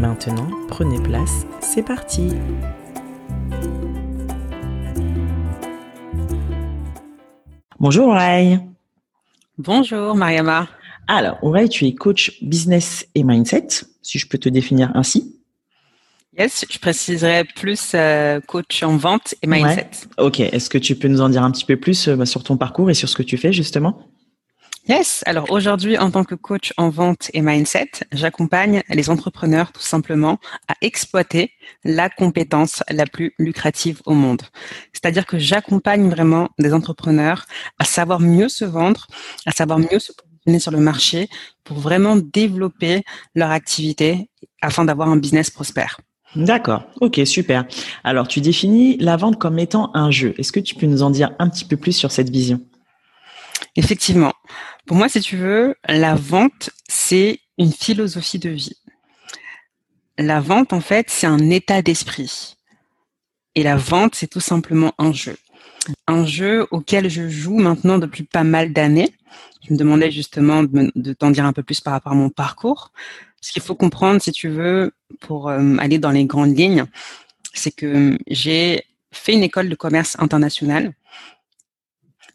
[0.00, 2.30] Maintenant, prenez place, c'est parti
[7.78, 8.58] Bonjour Ray
[9.58, 10.68] Bonjour Mariama.
[11.06, 13.66] Alors, Ray, tu es coach business et mindset,
[14.00, 15.38] si je peux te définir ainsi.
[16.38, 19.90] Yes, je préciserai plus euh, coach en vente et mindset.
[20.16, 22.56] Ok, est-ce que tu peux nous en dire un petit peu plus euh, sur ton
[22.56, 24.09] parcours et sur ce que tu fais justement?
[24.88, 29.82] Yes, alors aujourd'hui en tant que coach en vente et mindset, j'accompagne les entrepreneurs tout
[29.82, 31.52] simplement à exploiter
[31.84, 34.42] la compétence la plus lucrative au monde.
[34.92, 37.44] C'est-à-dire que j'accompagne vraiment des entrepreneurs
[37.78, 39.06] à savoir mieux se vendre,
[39.46, 41.28] à savoir mieux se positionner sur le marché
[41.62, 44.30] pour vraiment développer leur activité
[44.62, 46.00] afin d'avoir un business prospère.
[46.36, 47.66] D'accord, ok, super.
[48.04, 50.34] Alors, tu définis la vente comme étant un jeu.
[50.38, 52.60] Est-ce que tu peux nous en dire un petit peu plus sur cette vision?
[53.76, 54.32] Effectivement.
[54.86, 58.76] Pour moi, si tu veux, la vente, c'est une philosophie de vie.
[60.18, 62.56] La vente, en fait, c'est un état d'esprit.
[63.54, 65.36] Et la vente, c'est tout simplement un jeu.
[66.06, 69.12] Un jeu auquel je joue maintenant depuis pas mal d'années.
[69.66, 72.92] Je me demandais justement de, t'en dire un peu plus par rapport à mon parcours.
[73.40, 76.84] Ce qu'il faut comprendre, si tu veux, pour euh, aller dans les grandes lignes,
[77.54, 80.92] c'est que j'ai fait une école de commerce international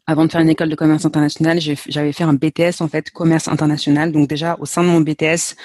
[0.07, 3.47] avant de faire une école de commerce international, j'avais fait un BTS en fait commerce
[3.47, 4.11] international.
[4.11, 5.55] Donc déjà au sein de mon BTS,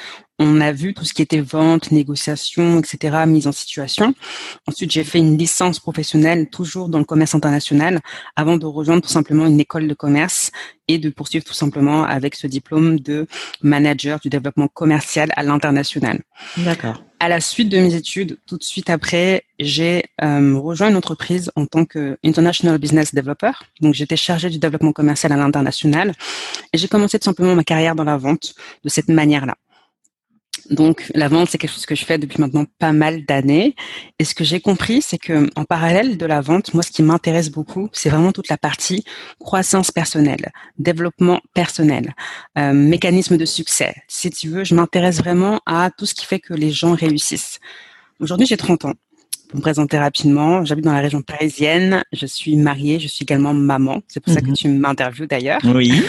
[0.40, 4.14] on a vu tout ce qui était vente, négociation, etc., mise en situation.
[4.66, 8.00] Ensuite, j'ai fait une licence professionnelle toujours dans le commerce international
[8.36, 10.50] avant de rejoindre tout simplement une école de commerce
[10.88, 13.26] et de poursuivre tout simplement avec ce diplôme de
[13.62, 16.20] manager du développement commercial à l'international.
[16.56, 17.04] D'accord.
[17.20, 21.52] À la suite de mes études, tout de suite après, j'ai euh, rejoint une entreprise
[21.54, 23.52] en tant que International Business Developer.
[23.82, 26.14] Donc, j'étais chargée du développement commercial à l'international
[26.72, 29.56] et j'ai commencé tout simplement ma carrière dans la vente de cette manière-là.
[30.70, 33.74] Donc la vente, c'est quelque chose que je fais depuis maintenant pas mal d'années.
[34.18, 37.02] Et ce que j'ai compris, c'est que en parallèle de la vente, moi, ce qui
[37.02, 39.04] m'intéresse beaucoup, c'est vraiment toute la partie
[39.40, 42.14] croissance personnelle, développement personnel,
[42.56, 43.94] euh, mécanisme de succès.
[44.06, 47.58] Si tu veux, je m'intéresse vraiment à tout ce qui fait que les gens réussissent.
[48.20, 48.94] Aujourd'hui, j'ai 30 ans.
[49.50, 52.04] Pour me présenter rapidement, j'habite dans la région parisienne.
[52.12, 54.00] Je suis mariée, je suis également maman.
[54.06, 54.54] C'est pour ça que mhm.
[54.54, 55.58] tu m'interviews d'ailleurs.
[55.64, 56.04] Oui.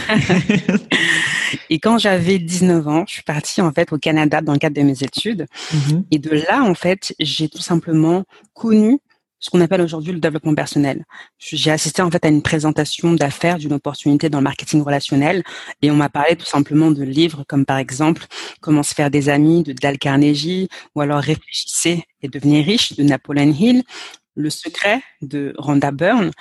[1.72, 4.76] Et quand j'avais 19 ans, je suis partie en fait au Canada dans le cadre
[4.76, 5.48] de mes études.
[5.74, 6.04] Mhm.
[6.12, 9.00] Et de là, en fait, j'ai tout simplement connu
[9.42, 11.04] ce qu'on appelle aujourd'hui le développement personnel.
[11.40, 15.44] J'ai assisté en fait à une présentation d'affaires d'une opportunité dans le marketing relationnel
[15.82, 18.26] et on m'a parlé tout simplement de livres comme par exemple
[18.62, 23.04] Comment se faire des amis de Dale Carnegie ou alors Réfléchissez et devenir riche de
[23.04, 23.84] Napoleon Hill,
[24.36, 26.32] Le secret de Rhonda Byrne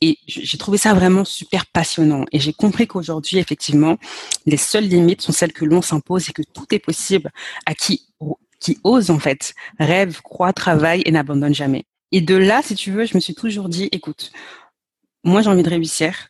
[0.00, 2.24] et j'ai trouvé ça vraiment super passionnant.
[2.30, 3.96] Et j'ai compris qu'aujourd'hui, effectivement,
[4.46, 7.32] les seules limites sont celles que l'on s'impose et que tout est possible
[7.66, 8.06] à qui,
[8.60, 11.84] qui ose, en fait, rêve, croit, travaille et n'abandonne jamais.
[12.12, 14.32] Et de là, si tu veux, je me suis toujours dit, écoute,
[15.24, 16.28] moi, j'ai envie de réussir.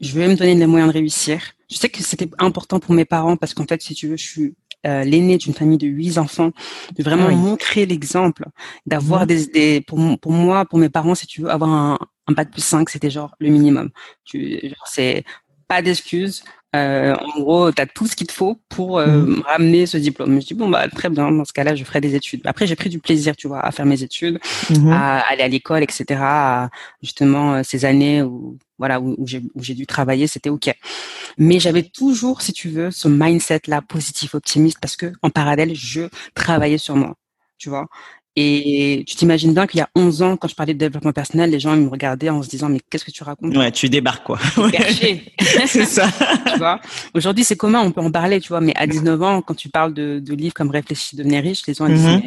[0.00, 1.40] Je vais me donner les moyens de réussir.
[1.70, 4.26] Je sais que c'était important pour mes parents parce qu'en fait, si tu veux, je
[4.26, 4.54] suis
[4.86, 6.52] euh, l'aîné d'une famille de huit enfants,
[6.96, 8.46] de vraiment montrer l'exemple,
[8.86, 9.26] d'avoir mmh.
[9.26, 12.64] des, pour, pour moi, pour mes parents, si tu veux, avoir un, un bac plus
[12.64, 13.90] 5, c'était genre le minimum.
[14.24, 15.24] Tu, c'est
[15.68, 16.42] pas d'excuses.
[16.76, 19.42] Euh, en gros, tu as tout ce qu'il te faut pour euh, mmh.
[19.44, 20.40] ramener ce diplôme.
[20.40, 22.42] Je dis bon bah très bien, dans ce cas-là, je ferai des études.
[22.44, 24.38] Après, j'ai pris du plaisir, tu vois, à faire mes études,
[24.70, 24.92] mmh.
[24.92, 26.20] à aller à l'école, etc.
[26.22, 26.70] À,
[27.02, 30.72] justement, euh, ces années où voilà où, où j'ai dû travailler, c'était ok.
[31.38, 35.74] Mais j'avais toujours, si tu veux, ce mindset là positif, optimiste, parce que en parallèle,
[35.74, 36.02] je
[36.34, 37.16] travaillais sur moi,
[37.58, 37.88] tu vois.
[38.36, 41.50] Et tu t'imagines bien qu'il y a 11 ans, quand je parlais de développement personnel,
[41.50, 43.56] les gens ils me regardaient en se disant mais qu'est-ce que tu racontes?
[43.56, 44.38] Ouais, tu débarques quoi.
[45.66, 46.08] c'est ça.
[46.52, 46.80] tu vois?
[47.14, 48.60] Aujourd'hui, c'est commun, on peut en parler, tu vois.
[48.60, 51.74] Mais à 19 ans, quand tu parles de, de livres comme Réfléchis, devenir riche, les
[51.74, 52.20] gens disent mm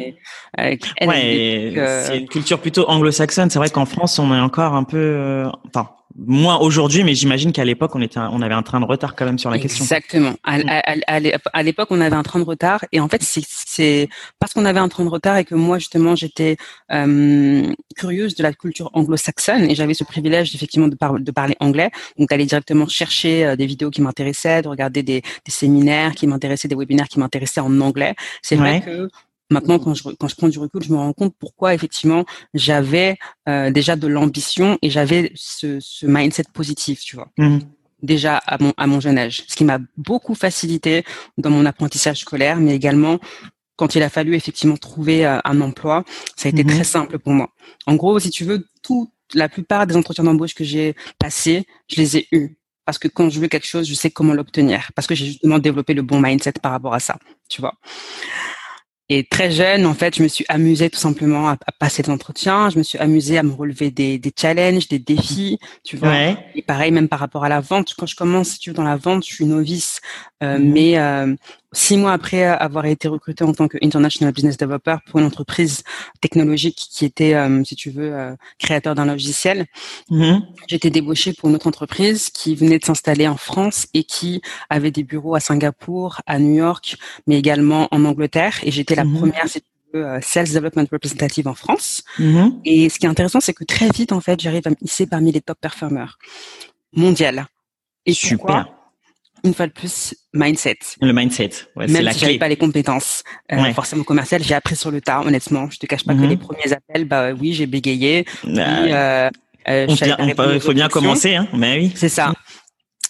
[0.60, 1.72] euh, ouais,
[2.06, 3.50] c'est une culture plutôt anglo-saxonne.
[3.50, 7.52] C'est vrai qu'en France, on est encore un peu, euh, enfin moins aujourd'hui, mais j'imagine
[7.52, 9.84] qu'à l'époque, on était, on avait un train de retard quand même sur la question.
[9.84, 10.34] Exactement.
[10.44, 10.58] À,
[11.06, 14.08] à, l'époque, on avait un train de retard, et en fait, c'est
[14.38, 16.56] parce qu'on avait un train de retard et que moi, justement, j'étais
[16.92, 21.90] euh, curieuse de la culture anglo-saxonne et j'avais ce privilège effectivement de, de parler anglais,
[22.18, 26.26] donc d'aller directement chercher euh, des vidéos qui m'intéressaient, de regarder des, des séminaires qui
[26.26, 28.14] m'intéressaient, des webinaires qui m'intéressaient en anglais.
[28.42, 29.08] C'est vrai que
[29.50, 32.24] Maintenant, quand je, quand je prends du recul, je me rends compte pourquoi effectivement
[32.54, 33.16] j'avais
[33.48, 37.28] euh, déjà de l'ambition et j'avais ce, ce, mindset positif, tu vois.
[37.36, 37.58] Mmh.
[38.02, 41.04] Déjà à mon, à mon jeune âge, ce qui m'a beaucoup facilité
[41.38, 43.18] dans mon apprentissage scolaire, mais également
[43.76, 46.04] quand il a fallu effectivement trouver euh, un emploi,
[46.36, 46.68] ça a été mmh.
[46.68, 47.50] très simple pour moi.
[47.86, 51.96] En gros, si tu veux, tout, la plupart des entretiens d'embauche que j'ai passés, je
[51.96, 55.06] les ai eus parce que quand je veux quelque chose, je sais comment l'obtenir, parce
[55.06, 57.18] que j'ai justement développé le bon mindset par rapport à ça,
[57.48, 57.74] tu vois.
[59.10, 62.70] Et très jeune, en fait, je me suis amusée tout simplement à, passer des entretiens.
[62.70, 66.34] Je me suis amusée à me relever des, des challenges, des défis, tu vois.
[66.54, 67.94] Et pareil, même par rapport à la vente.
[67.98, 70.00] Quand je commence, si tu veux, dans la vente, je suis novice.
[70.42, 70.72] Euh, mmh.
[70.72, 71.34] Mais euh,
[71.74, 75.82] six mois après avoir été recruté en tant que international business developer pour une entreprise
[76.20, 79.66] technologique qui était, euh, si tu veux, euh, créateur d'un logiciel,
[80.10, 80.38] mmh.
[80.68, 84.40] j'ai été débauchée pour une autre entreprise qui venait de s'installer en France et qui
[84.70, 88.60] avait des bureaux à Singapour, à New York, mais également en Angleterre.
[88.62, 89.18] Et j'étais la mmh.
[89.18, 92.04] première, si tu veux, euh, sales development representative en France.
[92.18, 92.48] Mmh.
[92.64, 95.06] Et ce qui est intéressant, c'est que très vite, en fait, j'arrive à me hisser
[95.06, 96.18] parmi les top performers
[96.92, 97.46] mondiales.
[98.06, 98.66] Et Super
[99.44, 100.78] une fois de plus, mindset.
[101.00, 104.90] Le mindset, ouais, Même si j'avais pas les compétences euh, forcément commerciales, j'ai appris sur
[104.90, 105.68] le tas, honnêtement.
[105.70, 106.30] Je te cache pas que mhm.
[106.30, 108.24] les premiers appels, bah oui, j'ai bégayé.
[108.46, 109.30] euh,
[109.68, 111.46] euh, il faut bien commencer, hein.
[111.52, 111.92] Mais oui.
[111.94, 112.32] C'est ça.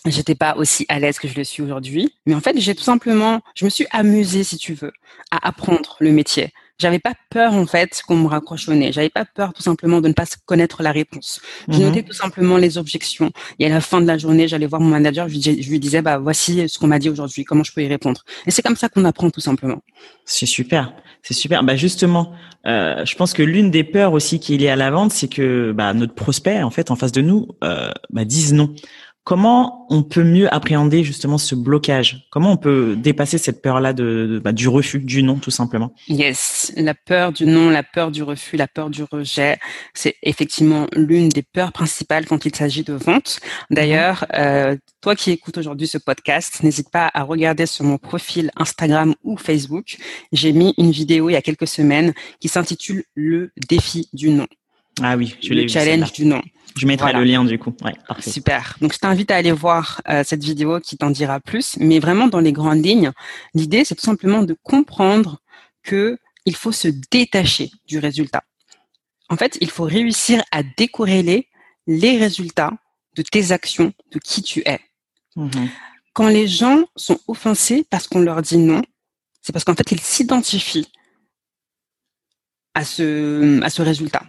[0.07, 2.83] J'étais pas aussi à l'aise que je le suis aujourd'hui, mais en fait, j'ai tout
[2.83, 4.93] simplement, je me suis amusée, si tu veux,
[5.31, 8.93] à apprendre le métier j'avais pas peur en fait qu'on me raccroche au nez.
[8.93, 11.41] J'avais pas peur tout simplement de ne pas connaître la réponse.
[11.69, 11.85] Je mhm.
[11.85, 13.31] notais tout simplement les objections.
[13.59, 16.19] Et à la fin de la journée, j'allais voir mon manager, je lui, disais bah
[16.19, 18.25] voici ce qu'on m'a dit aujourd'hui, comment je peux y répondre.
[18.47, 19.83] Et c'est comme ça qu'on apprend tout simplement.
[20.25, 20.93] C'est super,
[21.23, 21.63] c'est super.
[21.63, 22.33] Bah justement,
[22.67, 25.29] euh, je pense que l'une des peurs aussi qui est liée à la vente, c'est
[25.29, 28.75] que bah, notre prospect en fait en face de nous euh, bah, dise non.
[29.25, 32.27] Comment on peut mieux appréhender justement ce blocage?
[32.31, 35.95] Comment on peut dépasser cette peur-là de, bah, du refus, du non, tout simplement?
[36.09, 39.59] Yes, la peur du non, la peur du refus, la peur du rejet,
[39.95, 43.41] c'est effectivement l'une des peurs principales quand il s'agit de vente.
[43.71, 48.51] D'ailleurs, euh, toi qui écoutes aujourd'hui ce podcast, n'hésite pas à regarder sur mon profil
[48.57, 49.97] Instagram ou Facebook.
[50.33, 54.47] J'ai mis une vidéo il y a quelques semaines qui s'intitule Le défi du non.
[55.03, 56.43] Ah oui, je le challenge du non.
[56.77, 57.75] Je mettrai le lien du coup.
[57.83, 58.77] Ouais, Super.
[58.81, 61.77] Donc je t'invite à aller voir euh, cette vidéo qui t'en dira plus.
[61.79, 63.13] Mais vraiment dans les grandes lignes,
[63.55, 65.41] l'idée c'est tout simplement de comprendre
[65.83, 68.43] que il faut se détacher du résultat.
[69.29, 71.49] En fait, il faut réussir à décorréler
[71.87, 72.73] les résultats
[73.17, 74.81] de tes actions, de qui tu es.
[75.37, 75.69] Mm-hmm.
[76.13, 78.83] Quand les gens sont offensés parce qu'on leur dit non,
[79.43, 80.91] c'est parce qu'en fait ils s'identifient
[82.75, 84.23] à ce, à ce résultat.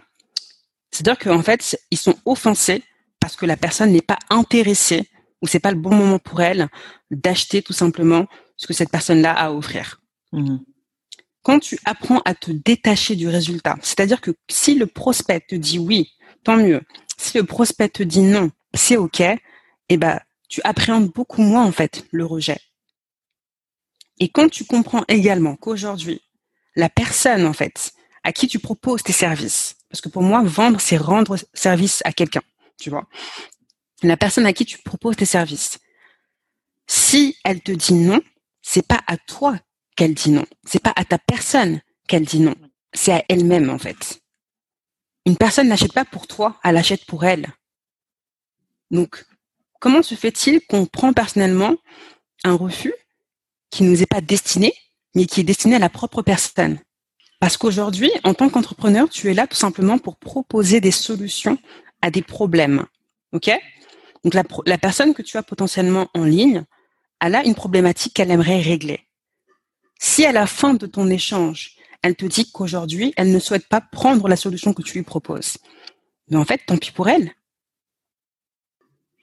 [0.90, 2.82] C'est-à-dire qu'en fait, ils sont offensés
[3.20, 5.08] parce que la personne n'est pas intéressée
[5.42, 6.68] ou c'est pas le bon moment pour elle
[7.10, 10.00] d'acheter tout simplement ce que cette personne-là a à offrir.
[10.32, 10.58] Mmh.
[11.42, 15.78] Quand tu apprends à te détacher du résultat, c'est-à-dire que si le prospect te dit
[15.78, 16.10] oui,
[16.42, 16.82] tant mieux.
[17.16, 19.22] Si le prospect te dit non, c'est ok.
[19.88, 22.58] Eh ben, tu appréhendes beaucoup moins en fait le rejet.
[24.18, 26.20] Et quand tu comprends également qu'aujourd'hui,
[26.74, 27.92] la personne en fait
[28.26, 29.76] à qui tu proposes tes services.
[29.88, 32.42] Parce que pour moi, vendre, c'est rendre service à quelqu'un,
[32.76, 33.06] tu vois.
[34.02, 35.78] La personne à qui tu proposes tes services.
[36.88, 38.20] Si elle te dit non,
[38.62, 39.56] c'est pas à toi
[39.94, 40.44] qu'elle dit non.
[40.64, 42.56] C'est pas à ta personne qu'elle dit non.
[42.92, 44.20] C'est à elle-même, en fait.
[45.24, 47.46] Une personne n'achète pas pour toi, elle achète pour elle.
[48.90, 49.24] Donc,
[49.78, 51.76] comment se fait-il qu'on prend personnellement
[52.42, 52.94] un refus
[53.70, 54.74] qui ne nous est pas destiné,
[55.14, 56.80] mais qui est destiné à la propre personne?
[57.40, 61.58] Parce qu'aujourd'hui, en tant qu'entrepreneur, tu es là tout simplement pour proposer des solutions
[62.02, 62.86] à des problèmes.
[63.32, 63.50] OK?
[64.24, 66.64] Donc la, la personne que tu as potentiellement en ligne,
[67.20, 69.06] elle a une problématique qu'elle aimerait régler.
[69.98, 73.80] Si à la fin de ton échange, elle te dit qu'aujourd'hui, elle ne souhaite pas
[73.80, 75.56] prendre la solution que tu lui proposes,
[76.28, 77.32] mais en fait, tant pis pour elle.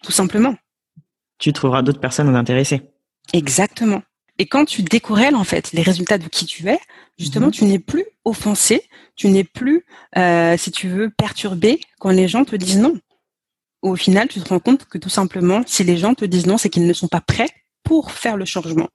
[0.03, 0.55] Tout simplement.
[1.37, 2.81] Tu trouveras d'autres personnes intéressées.
[3.31, 4.01] Exactement.
[4.39, 6.79] Et quand tu décorrèles en fait les résultats de qui tu es,
[7.17, 7.51] justement, mhm.
[7.51, 8.83] tu n'es plus offensé,
[9.15, 9.85] tu n'es plus,
[10.17, 12.97] euh, si tu veux, perturbé quand les gens te disent non.
[13.81, 16.57] Au final, tu te rends compte que tout simplement, si les gens te disent non,
[16.57, 17.49] c'est qu'ils ne sont pas prêts
[17.83, 18.89] pour faire le changement.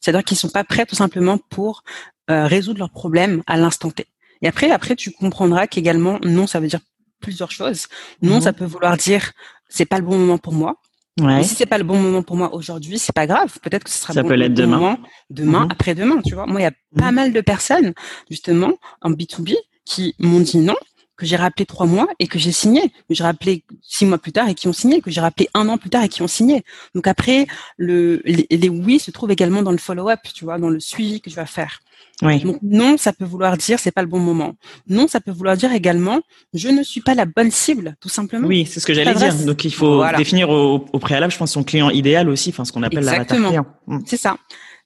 [0.00, 1.82] C'est-à-dire qu'ils ne sont pas prêts tout simplement pour
[2.30, 4.06] euh, résoudre leurs problèmes à l'instant T.
[4.42, 6.80] Et après, après, tu comprendras qu'également, non, ça veut dire
[7.20, 7.86] plusieurs choses.
[8.22, 8.42] Non, mhm.
[8.42, 9.32] ça peut vouloir dire
[9.68, 10.76] c'est pas le bon moment pour moi.
[11.18, 11.42] Ouais.
[11.42, 13.58] si c'est pas le bon moment pour moi aujourd'hui, c'est pas grave.
[13.62, 14.78] Peut-être que ce sera ça bon, peut l'être demain.
[14.78, 14.98] Moment,
[15.30, 15.72] demain, mhm.
[15.72, 16.46] après-demain, tu vois.
[16.46, 17.14] Moi, il y a pas mhm.
[17.14, 17.92] mal de personnes,
[18.30, 18.72] justement,
[19.02, 20.76] en B2B, qui m'ont dit non,
[21.18, 24.32] que j'ai rappelé trois mois et que j'ai signé, que j'ai rappelé six mois plus
[24.32, 26.28] tard et qui ont signé, que j'ai rappelé un an plus tard et qui ont
[26.28, 26.64] signé.
[26.94, 27.46] Donc après,
[27.76, 31.20] le, les, les oui se trouvent également dans le follow-up, tu vois, dans le suivi
[31.20, 31.80] que je vais faire.
[32.22, 32.40] Oui.
[32.40, 34.54] Donc non, ça peut vouloir dire c'est pas le bon moment.
[34.88, 36.20] Non, ça peut vouloir dire également
[36.52, 38.46] je ne suis pas la bonne cible, tout simplement.
[38.48, 39.34] Oui, c'est ce que j'allais dire.
[39.44, 42.82] Donc il faut définir au, préalable, je pense, son client idéal aussi, enfin ce qu'on
[42.82, 43.66] appelle l'avatar client.
[43.86, 43.98] Mm.
[44.06, 44.36] C'est ça.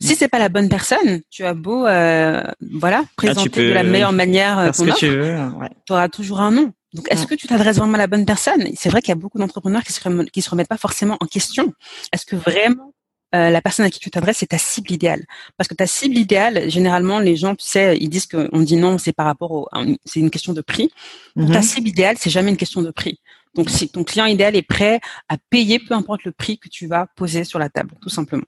[0.03, 2.43] Si c'est pas la bonne personne, tu as beau, euh,
[2.73, 5.69] voilà, ah, présenter de la meilleure manière euh, ton offre, tu ouais.
[5.91, 6.73] auras toujours un non.
[6.95, 8.69] Donc, est-ce que tu t'adresses vraiment à la bonne personne?
[8.77, 11.27] C'est vrai qu'il y a beaucoup d'entrepreneurs qui se, qui se remettent pas forcément en
[11.27, 11.73] question.
[12.13, 12.93] Est-ce que vraiment
[13.35, 15.25] euh, la personne à qui tu t'adresses, c'est ta cible idéale?
[15.57, 18.99] Parce que ta cible idéale, généralement, les gens, tu sais, ils disent qu'on dit non,
[18.99, 19.69] c'est par rapport au,
[20.05, 20.91] c'est une question de prix.
[21.35, 21.63] Ta mhm.
[21.63, 23.21] cible idéale, c'est jamais une question de prix.
[23.55, 26.87] Donc, si ton client idéal est prêt à payer, peu importe le prix que tu
[26.87, 28.45] vas poser sur la table, tout simplement.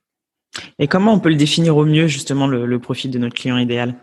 [0.78, 3.96] Et comment on peut le définir au mieux, justement, le profil de notre client idéal?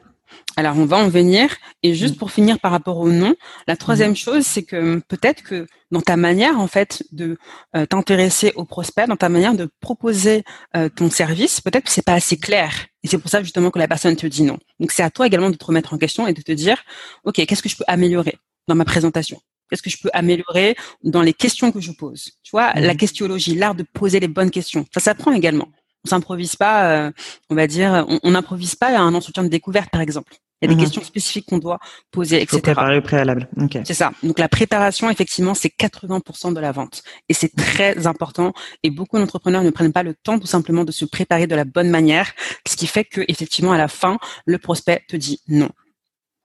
[0.57, 1.49] Alors, on va en venir.
[1.83, 2.17] Et juste mm.
[2.17, 3.35] pour finir par rapport au nom,
[3.67, 4.15] la troisième mm.
[4.15, 7.37] chose, c'est que peut-être que dans ta manière, en fait, de
[7.75, 10.43] euh, t'intéresser au prospect, dans ta manière de proposer
[10.75, 12.71] euh, ton service, peut-être que c'est pas assez clair.
[13.03, 14.59] Et c'est pour ça justement que la personne te dit non.
[14.79, 16.83] Donc, c'est à toi également de te remettre en question et de te dire,
[17.23, 19.39] OK, qu'est-ce que je peux améliorer dans ma présentation?
[19.69, 22.31] Qu'est-ce que je peux améliorer dans les questions que je pose?
[22.43, 22.97] Tu vois, la mm.
[22.97, 24.85] questionologie, l'art de poser les bonnes questions.
[24.93, 25.69] Ça s'apprend également
[26.05, 27.11] on s'improvise pas, euh,
[27.49, 30.33] on va dire, on n'improvise pas à un entretien de découverte, par exemple.
[30.61, 30.83] Il y a des mhm.
[30.83, 31.79] questions spécifiques qu'on doit
[32.11, 32.57] poser, etc.
[32.57, 33.49] Faut préparer au préalable.
[33.83, 34.11] C'est ça.
[34.21, 37.01] Donc la préparation, effectivement, c'est 80% de la vente.
[37.29, 38.53] Et c'est très important.
[38.83, 41.65] Et beaucoup d'entrepreneurs ne prennent pas le temps tout simplement de se préparer de la
[41.65, 42.31] bonne manière,
[42.67, 45.69] ce qui fait que effectivement à la fin, le prospect te dit non.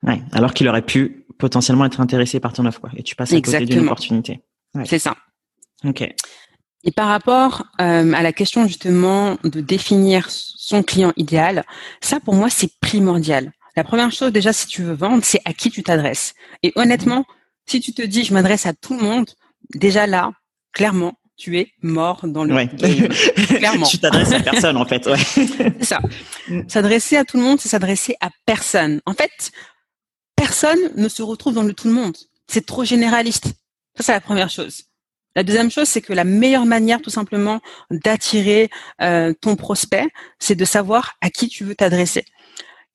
[0.03, 2.81] Ouais, alors qu'il aurait pu potentiellement être intéressé par ton offre.
[2.81, 2.91] Quoi.
[2.97, 4.41] Et tu passes à côté d'une opportunité.
[4.85, 5.15] C'est ça.
[5.85, 6.09] Ok.
[6.87, 11.65] Et par rapport euh, à la question justement de définir son client idéal,
[12.01, 13.53] ça pour moi c'est primordial.
[13.77, 16.35] La première chose déjà si tu veux vendre, c'est à qui tu t'adresses.
[16.63, 17.25] Et honnêtement,
[17.67, 19.29] si tu te dis je m'adresse à tout le monde,
[19.75, 20.31] déjà là,
[20.73, 22.69] clairement, tu es mort dans le ouais.
[23.49, 23.87] Clairement.
[23.87, 25.07] tu t'adresses à personne en fait.
[25.07, 25.19] Ouais.
[25.25, 26.01] c'est ça.
[26.69, 29.01] S'adresser à tout le monde, c'est s'adresser à personne.
[29.07, 29.51] En fait,
[30.37, 32.17] personne ne se retrouve dans le tout le monde.
[32.47, 33.47] C'est trop généraliste.
[33.97, 34.86] Ça, c'est la première chose.
[35.37, 38.71] La deuxième chose, c'est que la meilleure manière tout simplement d'attirer
[39.03, 42.25] euh, ton prospect, c'est de savoir à qui tu veux t'adresser.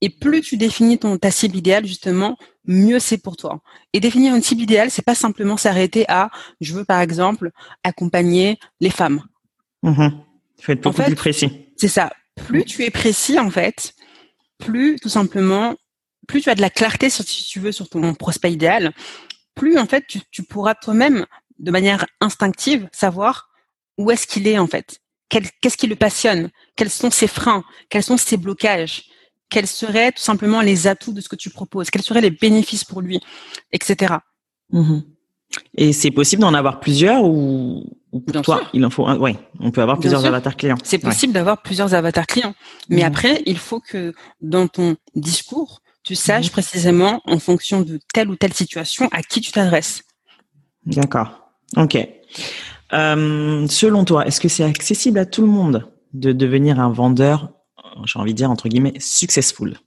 [0.01, 3.62] Et plus tu définis ton ta cible idéale justement, mieux c'est pour toi.
[3.93, 7.51] Et définir une cible idéale, c'est pas simplement s'arrêter à je veux par exemple
[7.83, 9.21] accompagner les femmes.
[9.83, 10.07] Mmh.
[10.57, 11.67] Il faut être beaucoup plus précis.
[11.77, 12.12] C'est ça.
[12.36, 13.93] Plus tu es précis en fait,
[14.57, 15.75] plus tout simplement,
[16.27, 18.93] plus tu as de la clarté sur, si tu veux sur ton prospect idéal,
[19.53, 21.27] plus en fait tu, tu pourras toi-même
[21.60, 23.50] de manière instinctive, savoir
[23.98, 25.00] où est-ce qu'il est en fait.
[25.29, 26.50] Qu'est-ce qui le passionne?
[26.75, 27.63] Quels sont ses freins?
[27.89, 29.03] Quels sont ses blocages?
[29.50, 31.89] Quels seraient tout simplement les atouts de ce que tu proposes?
[31.89, 33.20] Quels seraient les bénéfices pour lui?
[33.72, 34.15] Etc.
[34.74, 35.03] Mm-hmm.
[35.75, 39.72] Et c'est possible d'en avoir plusieurs ou, pour toi, il en faut un Oui, on
[39.72, 40.77] peut avoir plusieurs avatars clients.
[40.84, 42.55] C'est possible d'avoir plusieurs avatars clients.
[42.89, 43.05] Mais mm-hmm.
[43.05, 46.51] après, il faut que dans ton discours, tu saches mm-hmm.
[46.51, 50.03] précisément en fonction de telle ou telle situation à qui tu t'adresses.
[50.86, 51.40] D'accord.
[51.78, 51.98] Ok.
[52.94, 57.51] Euh, selon toi, est-ce que c'est accessible à tout le monde de devenir un vendeur,
[58.06, 59.78] j'ai envie de dire entre guillemets, successful?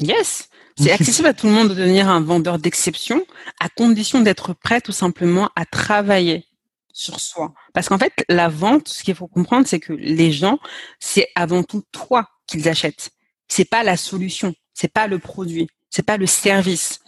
[0.00, 3.24] Yes, c'est accessible à tout le monde de devenir un vendeur d'exception,
[3.60, 6.44] à condition d'être prêt tout simplement à travailler
[6.92, 7.54] sur soi.
[7.72, 10.58] Parce qu'en fait, la vente, ce qu'il faut comprendre, c'est que les gens,
[11.00, 13.10] c'est avant tout toi qu'ils achètent.
[13.48, 17.00] C'est pas la solution, c'est pas le produit, c'est pas le service.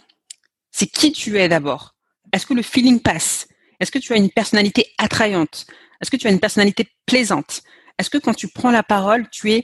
[0.71, 1.95] C'est qui tu es d'abord.
[2.33, 3.47] Est-ce que le feeling passe?
[3.79, 5.65] Est-ce que tu as une personnalité attrayante?
[6.01, 7.61] Est-ce que tu as une personnalité plaisante?
[7.97, 9.63] Est-ce que quand tu prends la parole, tu es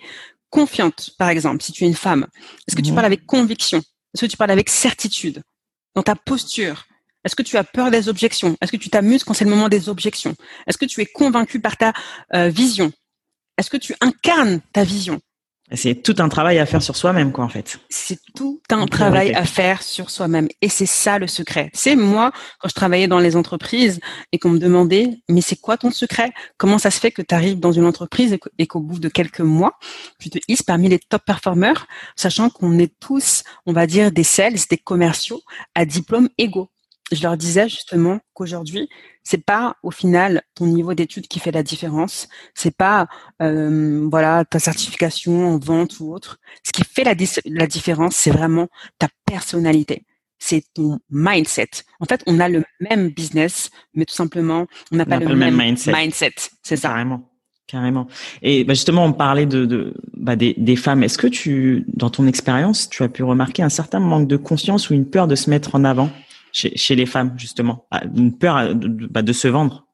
[0.50, 2.28] confiante, par exemple, si tu es une femme?
[2.68, 3.80] Est-ce que tu parles avec conviction?
[3.80, 5.42] Est-ce que tu parles avec certitude?
[5.96, 6.86] Dans ta posture?
[7.24, 8.58] Est-ce que tu as peur des objections?
[8.62, 10.36] Est-ce que tu t'amuses quand c'est le moment des objections?
[10.68, 11.94] Est-ce que tu es convaincu par ta
[12.34, 12.92] euh, vision?
[13.58, 15.22] Est-ce que tu incarnes ta vision?
[15.74, 17.80] C'est tout un travail à faire sur soi-même, quoi, en fait.
[17.90, 20.50] C'est tout un travail à faire sur soi-même.
[20.62, 21.70] Et c'est ça le secret.
[21.74, 24.00] C'est moi, quand je travaillais dans les entreprises
[24.32, 26.32] et qu'on me demandait, mais c'est quoi ton secret?
[26.58, 29.40] Comment ça se fait que tu arrives dans une entreprise et qu'au bout de quelques
[29.40, 29.78] mois,
[30.20, 34.24] tu te hisses parmi les top performers, sachant qu'on est tous, on va dire, des
[34.24, 35.42] sales, des commerciaux
[35.74, 36.70] à diplôme égaux?
[37.12, 38.90] Je leur disais justement qu'aujourd'hui,
[39.24, 43.08] c'est pas au final ton niveau d'études qui fait la différence, c'est pas
[43.42, 46.40] euh, voilà ta certification en vente ou autre.
[46.64, 47.14] Ce qui fait la,
[47.46, 48.68] la différence, c'est vraiment
[49.00, 50.06] ta personnalité,
[50.40, 51.70] c'est ton mindset.
[52.00, 55.56] En fait, on a le même business, mais tout simplement, on n'a pas, le, même,
[55.56, 56.34] mindset.
[56.64, 56.90] C'est ça.
[56.90, 57.28] Carrément.
[57.68, 58.08] Carrément.
[58.42, 61.04] Et bah, justement, on parlait de, de bah, des, des, femmes.
[61.04, 64.90] Est-ce que tu, dans ton expérience, tu as pu remarquer un certain manque de conscience
[64.90, 66.10] ou une peur de se mettre en avant?
[66.52, 69.86] Chez, les femmes justement ah, Une peur euh, bah, de, se vendre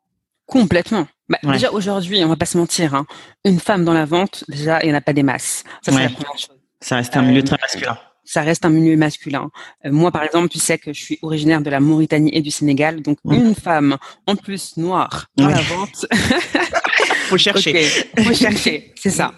[0.45, 1.07] Complètement.
[1.29, 3.05] Bah, Déjà aujourd'hui, on va pas se mentir, hein,
[3.43, 5.63] une femme dans la vente, déjà, il n'y en a pas des masses.
[5.81, 6.57] Ça, c'est la première chose.
[6.79, 7.97] Ça reste un milieu euh, très masculin.
[8.23, 9.49] Ça reste un milieu masculin.
[9.85, 12.51] Euh, moi, par exemple, tu sais que je suis originaire de la Mauritanie et du
[12.51, 16.05] Sénégal, donc une femme, en plus noire, dans la vente.
[17.27, 17.89] faut chercher.
[18.23, 19.33] faut chercher, c'est ça.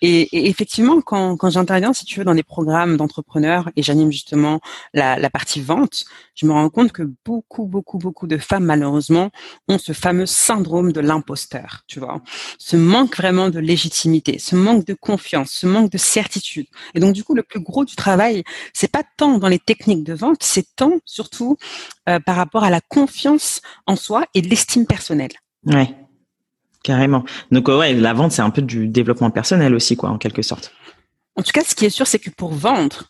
[0.00, 4.60] Et, effectivement, quand, quand j'interviens, si tu veux, dans des programmes d'entrepreneurs et j'anime justement
[4.94, 6.04] la, la, partie vente,
[6.34, 9.30] je me rends compte que beaucoup, beaucoup, beaucoup de femmes, malheureusement,
[9.68, 12.22] ont ce fameux syndrome de l'imposteur, tu vois.
[12.58, 16.66] Ce manque vraiment de légitimité, ce manque de confiance, ce manque de certitude.
[16.94, 20.04] Et donc, du coup, le plus gros du travail, c'est pas tant dans les techniques
[20.04, 21.56] de vente, c'est tant surtout
[22.08, 25.32] euh, par rapport à la confiance en soi et l'estime personnelle.
[25.66, 25.94] Ouais.
[26.88, 27.22] Carrément.
[27.50, 30.72] Donc ouais, la vente c'est un peu du développement personnel aussi quoi, en quelque sorte.
[31.36, 33.04] En tout cas, ce qui est sûr, c'est que pour vendre,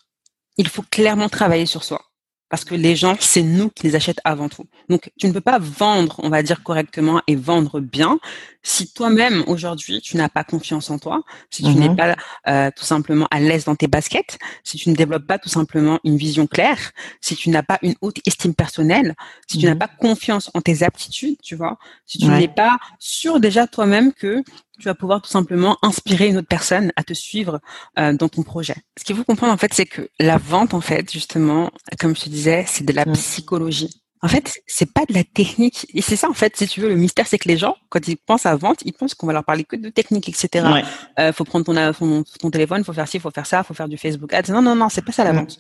[0.57, 2.03] il faut clairement travailler sur soi
[2.49, 4.65] parce que les gens, c'est nous qui les achètent avant tout.
[4.89, 8.19] Donc, tu ne peux pas vendre, on va dire correctement et vendre bien
[8.63, 11.97] si toi-même aujourd'hui tu n'as pas confiance en toi, si tu n'es mhm.
[11.97, 12.17] pas
[12.49, 15.99] euh, tout simplement à l'aise dans tes baskets, si tu ne développes pas tout simplement
[16.05, 19.15] une vision claire, si tu n'as pas une haute estime personnelle,
[19.47, 19.79] si tu n'as mhm.
[19.79, 24.43] pas confiance en tes aptitudes, tu vois, si tu n'es pas sûr déjà toi-même que
[24.79, 27.61] tu vas pouvoir tout simplement inspirer une autre personne à te suivre
[27.99, 28.77] euh, dans ton projet.
[28.99, 32.23] Ce qu'il faut comprendre en fait, c'est que la vente en fait, justement, comme je
[32.23, 34.03] te disais, c'est de la psychologie.
[34.21, 35.87] En fait, c'est pas de la technique.
[35.95, 38.09] Et c'est ça, en fait, si tu veux, le mystère, c'est que les gens, quand
[38.09, 40.67] ils pensent à vente, ils pensent qu'on va leur parler que de technique, etc.
[40.67, 40.83] Ouais.
[41.21, 43.89] Euh, faut prendre ton, ton, ton téléphone, faut faire ci, faut faire ça, faut faire
[43.89, 44.51] du Facebook Ads.
[44.53, 45.59] Non, non, non, c'est pas ça la vente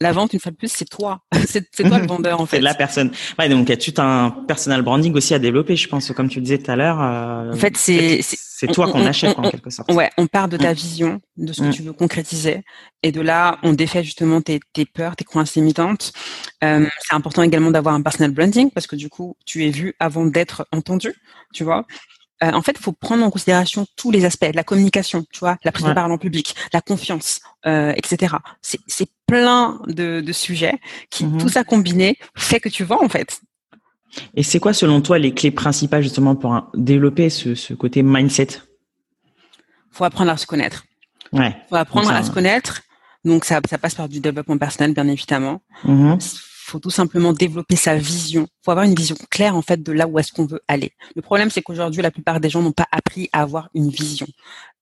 [0.00, 1.20] la vente, une fois de plus, c'est toi.
[1.46, 2.56] c'est toi le vendeur, en fait.
[2.56, 3.10] C'est la personne.
[3.38, 6.28] Ouais, donc, il y a tout un personal branding aussi à développer, je pense, comme
[6.28, 7.00] tu disais tout à l'heure.
[7.00, 8.20] Euh, en fait, c'est...
[8.56, 9.92] C'est toi qu'on achète, en quelque sorte.
[9.92, 10.74] Ouais, on part de ta mm.
[10.74, 11.70] vision, de ce que mm.
[11.70, 12.62] tu veux concrétiser.
[13.02, 16.12] Et de là, on défait justement tes, tes peurs, tes croyances limitantes.
[16.62, 19.94] Euh, c'est important également d'avoir un personal branding, parce que du coup, tu es vu
[19.98, 21.12] avant d'être entendu,
[21.52, 21.84] tu vois.
[22.42, 25.56] Euh, en fait, il faut prendre en considération tous les aspects, la communication, tu vois,
[25.62, 28.34] la prise de parole en public, la confiance, euh, etc.
[28.60, 31.38] C'est plein de, de, sujets qui, mhm.
[31.38, 33.40] tout ça combiné, fait que tu vends en fait.
[34.34, 38.48] Et c'est quoi, selon toi, les clés principales justement pour développer ce, ce côté mindset?
[39.90, 40.84] Faut apprendre à se connaître.
[41.32, 41.56] Ouais.
[41.68, 42.82] Faut apprendre à se connaître.
[43.24, 45.62] Donc ça, ça passe par du développement personnel, bien évidemment.
[45.84, 46.18] Mhm
[46.64, 48.48] faut tout simplement développer sa vision.
[48.64, 50.92] faut avoir une vision claire en fait de là où est-ce qu'on veut aller.
[51.14, 54.26] Le problème, c'est qu'aujourd'hui, la plupart des gens n'ont pas appris à avoir une vision.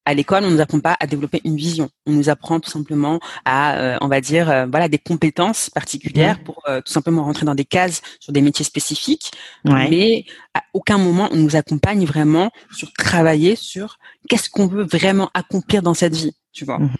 [0.04, 1.88] À l'école, on ne nous apprend pas à développer une vision.
[2.06, 6.40] On nous apprend tout simplement à, euh, on va dire, euh, voilà, des compétences particulières
[6.40, 6.44] mmh.
[6.44, 9.30] pour euh, tout simplement rentrer dans des cases sur des métiers spécifiques.
[9.64, 15.30] Mais à aucun moment on nous accompagne vraiment sur travailler sur qu'est-ce qu'on veut vraiment
[15.34, 16.34] accomplir dans cette vie.
[16.52, 16.78] Tu vois.
[16.78, 16.90] Mmh.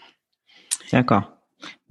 [0.93, 1.42] D'accord.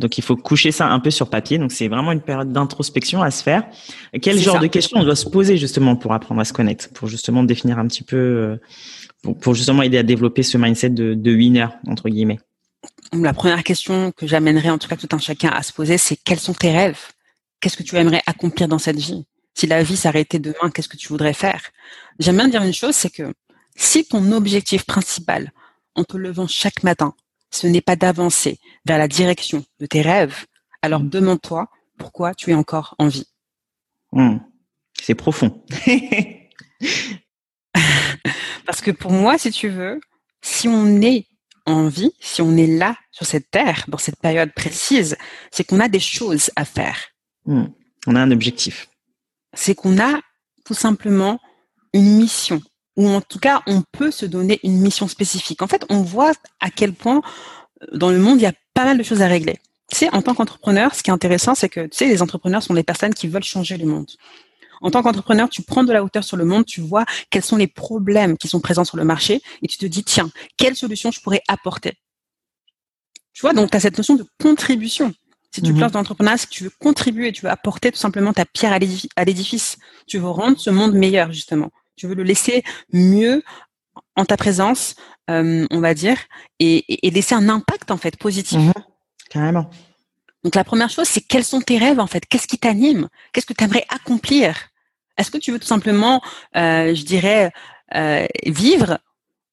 [0.02, 1.58] Donc il faut coucher ça un peu sur papier.
[1.58, 3.64] Donc c'est vraiment une période d'introspection à se faire.
[4.20, 7.08] Quel genre de questions on doit se poser justement pour apprendre à se connaître, pour
[7.08, 8.56] justement définir un petit peu, euh,
[9.40, 12.40] pour, justement aider à développer ce mindset de, de winner entre guillemets?
[13.12, 16.16] La première question que j'amènerais en tout cas tout un chacun à se poser, c'est
[16.16, 17.00] quels sont tes rêves?
[17.60, 19.24] Qu'est-ce que tu aimerais accomplir dans cette vie?
[19.54, 21.62] Si la vie s'arrêtait demain, qu'est-ce que tu voudrais faire?
[22.18, 23.32] J'aime bien dire une chose, c'est que
[23.76, 25.52] si ton objectif principal
[25.94, 27.14] en te levant chaque matin,
[27.52, 30.46] ce n'est pas d'avancer vers la direction de tes rêves,
[30.80, 31.08] alors mm.
[31.08, 33.28] demande-toi pourquoi tu es encore en vie.
[34.12, 34.38] Mm.
[35.00, 35.64] C'est profond.
[38.66, 40.00] Parce que pour moi, si tu veux,
[40.40, 41.26] si on est
[41.66, 45.16] en vie, si on est là sur cette terre, dans cette période précise,
[45.50, 46.98] c'est qu'on a des choses à faire.
[47.46, 47.66] Mm.
[48.06, 48.88] On a un objectif.
[49.54, 50.20] C'est qu'on a
[50.64, 51.38] tout simplement
[51.92, 52.62] une mission
[52.96, 55.62] ou en tout cas, on peut se donner une mission spécifique.
[55.62, 57.22] En fait, on voit à quel point
[57.82, 59.58] euh, dans le monde, il y a pas mal de choses à régler.
[59.90, 62.62] Tu sais, en tant qu'entrepreneur, ce qui est intéressant, c'est que, tu sais, les entrepreneurs
[62.62, 64.10] sont les personnes qui veulent changer le monde.
[64.80, 67.56] En tant qu'entrepreneur, tu prends de la hauteur sur le monde, tu vois quels sont
[67.56, 71.10] les problèmes qui sont présents sur le marché et tu te dis, tiens, quelle solution
[71.12, 71.92] je pourrais apporter?
[73.32, 75.12] Tu vois, donc tu as cette notion de contribution.
[75.54, 75.76] Si tu mmh.
[75.76, 79.24] plantes d'entrepreneuriat, c'est que tu veux contribuer, tu veux apporter tout simplement ta pierre à
[79.24, 79.76] l'édifice.
[80.06, 81.70] Tu veux rendre ce monde meilleur, justement.
[82.02, 83.44] Tu veux le laisser mieux
[84.16, 84.96] en ta présence,
[85.30, 86.18] euh, on va dire,
[86.58, 88.58] et, et, laisser un impact, en fait, positif.
[88.58, 88.72] Mmh.
[89.30, 89.70] Carrément.
[90.42, 92.26] Donc la première chose, c'est quels sont tes rêves, en fait?
[92.26, 93.08] Qu'est-ce qui t'anime?
[93.32, 94.56] Qu'est-ce que tu aimerais accomplir?
[95.16, 96.20] Est-ce que tu veux tout simplement,
[96.56, 97.52] euh, je dirais,
[97.94, 98.98] euh, vivre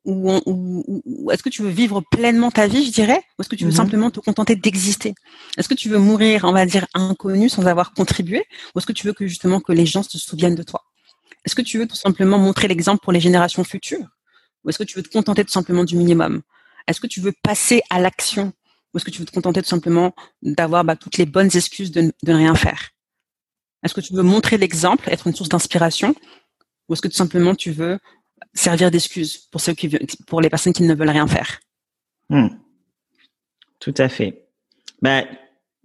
[0.05, 3.65] ou, est-ce que tu veux vivre pleinement ta vie, je dirais, ou est-ce que tu
[3.65, 3.77] veux mhm.
[3.77, 5.13] simplement te contenter d'exister?
[5.55, 8.93] Est-ce que tu veux mourir, on va dire, inconnu sans avoir contribué, ou est-ce que
[8.93, 10.88] tu veux que justement que les gens se souviennent de toi?
[11.45, 14.07] Est-ce que tu veux tout simplement montrer l'exemple pour les générations futures,
[14.63, 16.41] ou est-ce que tu veux te contenter tout simplement du minimum?
[16.87, 18.53] Est-ce que tu veux passer à l'action,
[18.93, 21.91] ou est-ce que tu veux te contenter tout simplement d'avoir bah, toutes les bonnes excuses
[21.91, 22.89] de, ne rien faire?
[23.83, 26.13] Est-ce que tu veux montrer l'exemple, être une source d'inspiration,
[26.87, 27.99] ou est-ce que tout simplement tu veux
[28.53, 29.49] servir d'excuse
[30.27, 31.59] pour les personnes qui ne veulent rien faire?
[32.29, 32.47] Hmm.
[33.79, 34.49] Tout à fait.
[35.01, 35.23] Bah,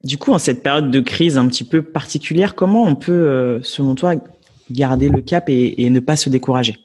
[0.03, 3.63] du coup, en cette période de crise un petit peu particulière, comment on peut, euh,
[3.63, 4.15] selon toi,
[4.71, 6.77] garder le cap et, ne pas se décourager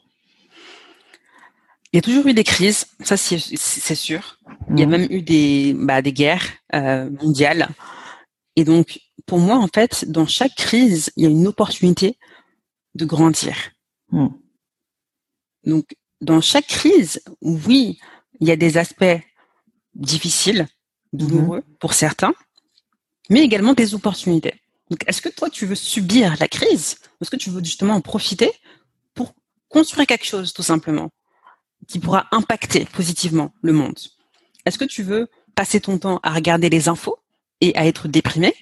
[1.91, 4.37] Il y a toujours eu des crises, ça c'est sûr.
[4.69, 4.89] Il y a hmm.
[4.89, 7.69] même eu des, bah, des guerres euh, mondiales.
[8.55, 12.17] Et donc, pour moi, en fait, dans chaque crise, il y a une opportunité
[12.95, 13.55] de grandir.
[14.11, 14.27] Hmm.
[15.65, 17.99] Donc, dans chaque crise, oui,
[18.39, 19.19] il y a des aspects
[19.95, 20.67] difficiles,
[21.13, 21.75] douloureux mhm.
[21.79, 22.33] pour certains,
[23.29, 24.55] mais également des opportunités.
[24.89, 27.95] Donc, est-ce que toi, tu veux subir la crise ou est-ce que tu veux justement
[27.95, 28.51] en profiter
[29.13, 29.33] pour
[29.67, 31.09] construire quelque chose, tout simplement,
[31.87, 33.99] qui pourra impacter positivement le monde?
[34.65, 37.17] Est-ce que tu veux passer ton temps à regarder les infos
[37.61, 38.53] et à être déprimé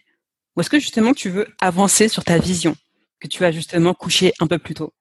[0.56, 2.76] ou est-ce que justement tu veux avancer sur ta vision
[3.20, 4.92] que tu as justement couché un peu plus tôt?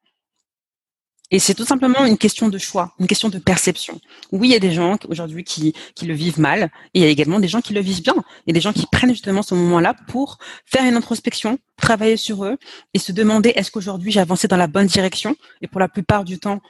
[1.30, 4.00] Et c'est tout simplement une question de choix, une question de perception.
[4.32, 7.04] Oui, il y a des gens aujourd'hui qui, qui le vivent mal, et il y
[7.04, 8.14] a également des gens qui le vivent bien.
[8.16, 12.16] Il y a des gens qui prennent justement ce moment-là pour faire une introspection, travailler
[12.16, 12.56] sur eux
[12.94, 15.36] et se demander est-ce qu'aujourd'hui j'ai avancé dans la bonne direction?
[15.62, 16.60] Et pour la plupart du temps,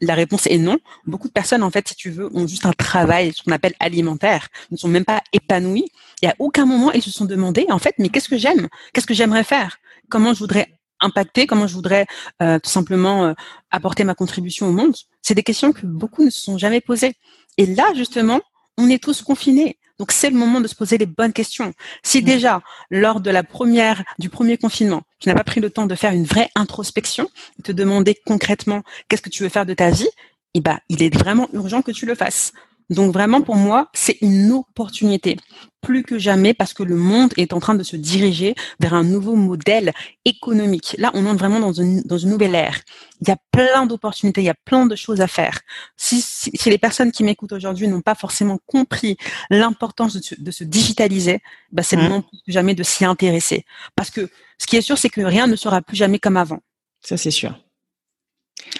[0.00, 0.78] la réponse est non.
[1.06, 3.74] Beaucoup de personnes, en fait, si tu veux, ont juste un travail, ce qu'on appelle
[3.78, 5.86] alimentaire, ne sont même pas épanouis.
[6.20, 8.68] Il y a aucun moment ils se sont demandé, en fait, mais qu'est-ce que j'aime?
[8.92, 9.78] Qu'est-ce que j'aimerais faire?
[10.08, 12.06] Comment je voudrais impacter, comment je voudrais
[12.42, 13.32] euh, tout simplement euh,
[13.70, 17.14] apporter ma contribution au monde C'est des questions que beaucoup ne se sont jamais posées.
[17.56, 18.40] Et là, justement,
[18.76, 19.78] on est tous confinés.
[19.98, 21.72] Donc c'est le moment de se poser les bonnes questions.
[22.04, 25.86] Si déjà lors de la première du premier confinement, tu n'as pas pris le temps
[25.86, 29.74] de faire une vraie introspection, de te demander concrètement qu'est-ce que tu veux faire de
[29.74, 30.08] ta vie,
[30.54, 32.52] eh ben, il est vraiment urgent que tu le fasses.
[32.90, 35.36] Donc vraiment pour moi, c'est une opportunité
[35.80, 39.04] plus que jamais parce que le monde est en train de se diriger vers un
[39.04, 39.92] nouveau modèle
[40.24, 40.96] économique.
[40.98, 42.80] Là, on entre vraiment dans une, dans une nouvelle ère.
[43.20, 45.60] Il y a plein d'opportunités, il y a plein de choses à faire.
[45.96, 49.16] Si, si, les personnes qui m'écoutent aujourd'hui n'ont pas forcément compris
[49.50, 52.08] l'importance de, se digitaliser, bah c'est le mmh.
[52.08, 53.64] moment plus que jamais de s'y intéresser.
[53.94, 56.60] Parce que ce qui est sûr, c'est que rien ne sera plus jamais comme avant.
[57.02, 57.54] Ça, c'est sûr.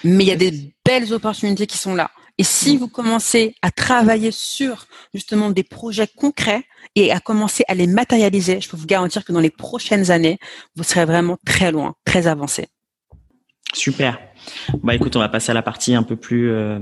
[0.03, 2.11] Mais il y a des belles opportunités qui sont là.
[2.39, 2.79] Et si mm.
[2.79, 6.63] vous commencez à travailler sur justement des projets concrets
[6.95, 10.39] et à commencer à les matérialiser, je peux vous garantir que dans les prochaines années,
[10.75, 12.67] vous serez vraiment très loin, très avancé.
[13.73, 14.17] Super.
[14.83, 16.79] Bah écoute, on va passer à la partie un peu plus euh,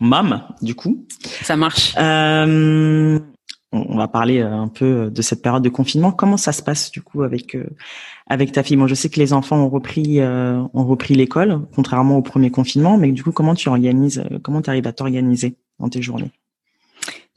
[0.00, 1.06] mam, du coup.
[1.42, 1.94] Ça marche.
[1.96, 3.20] Euh,
[3.74, 6.12] on va parler euh, un peu de cette période de confinement.
[6.12, 7.66] Comment ça se passe du coup avec euh,
[8.26, 8.76] avec ta fille?
[8.76, 12.50] Moi, je sais que les enfants ont repris euh, ont repris l'école, contrairement au premier
[12.50, 12.96] confinement.
[12.96, 16.30] Mais du coup, comment tu organises Comment tu arrives à t'organiser dans tes journées?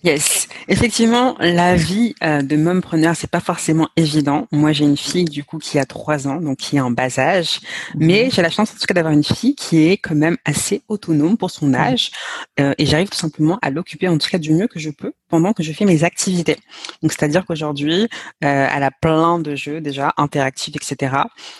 [0.04, 4.47] Yes, effectivement, la vie euh, de mompreneur, c'est pas forcément évident.
[4.52, 7.17] Moi, j'ai une fille du coup qui a trois ans, donc qui est en bas
[7.17, 7.60] âge,
[7.95, 8.32] mais mhm.
[8.32, 11.36] j'ai la chance en tout cas d'avoir une fille qui est quand même assez autonome
[11.36, 12.12] pour son âge,
[12.60, 15.13] euh, et j'arrive tout simplement à l'occuper en tout cas du mieux que je peux
[15.29, 16.57] pendant que je fais mes activités.
[17.01, 18.07] Donc, c'est-à-dire qu'aujourd'hui,
[18.43, 21.15] euh, elle a plein de jeux déjà interactifs, etc.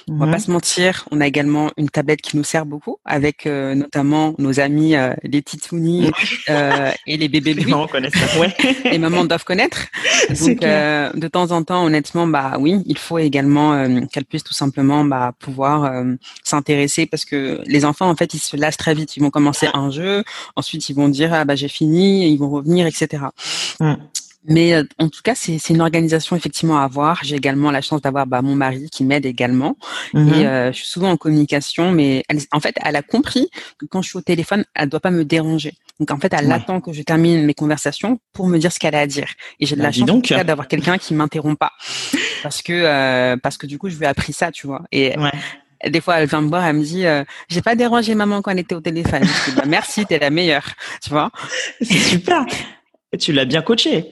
[0.10, 0.40] On va pas mhm.
[0.40, 4.60] se mentir, on a également une tablette qui nous sert beaucoup, avec euh, notamment nos
[4.60, 6.12] amis les titounis
[6.48, 7.74] et les bébés Louis.
[8.40, 8.54] Ouais.
[8.92, 9.88] Les mamans doivent connaître.
[10.42, 14.44] Donc, euh, de temps en temps, honnêtement, bah oui, il faut également euh, qu'elles puissent
[14.44, 18.78] tout simplement bah, pouvoir euh, s'intéresser parce que les enfants, en fait, ils se lassent
[18.78, 19.18] très vite.
[19.18, 20.24] Ils vont commencer un jeu,
[20.56, 23.24] ensuite ils vont dire ah bah j'ai fini, ils vont revenir, etc.
[24.48, 27.20] Mais euh, en tout cas, c'est une organisation effectivement à avoir.
[27.24, 29.78] J'ai également la chance d'avoir bah, mon mari qui m'aide également.
[30.14, 30.34] Mhm.
[30.34, 33.86] Et euh, je suis souvent en communication, mais elle, en fait, elle a compris que
[33.86, 35.74] quand je suis au téléphone, elle doit pas me déranger.
[36.00, 38.96] Donc en fait, elle attend que je termine mes conversations pour me dire ce qu'elle
[38.96, 39.28] a à dire.
[39.60, 41.72] Et j'ai de bah, la chance d'avoir quelqu'un qui m'interrompt pas,
[42.44, 44.84] parce que euh, parce que du coup, je lui ai appris ça, tu vois.
[44.92, 45.16] Et
[45.88, 47.04] des fois, elle vient me voir, elle me dit,
[47.50, 49.24] j'ai pas dérangé maman quand elle était au téléphone.
[49.24, 50.68] Je dis, bah, merci, t'es la meilleure,
[51.02, 51.32] tu vois?
[51.82, 52.46] C'est super.
[53.18, 54.06] Tu l'as bien coachée.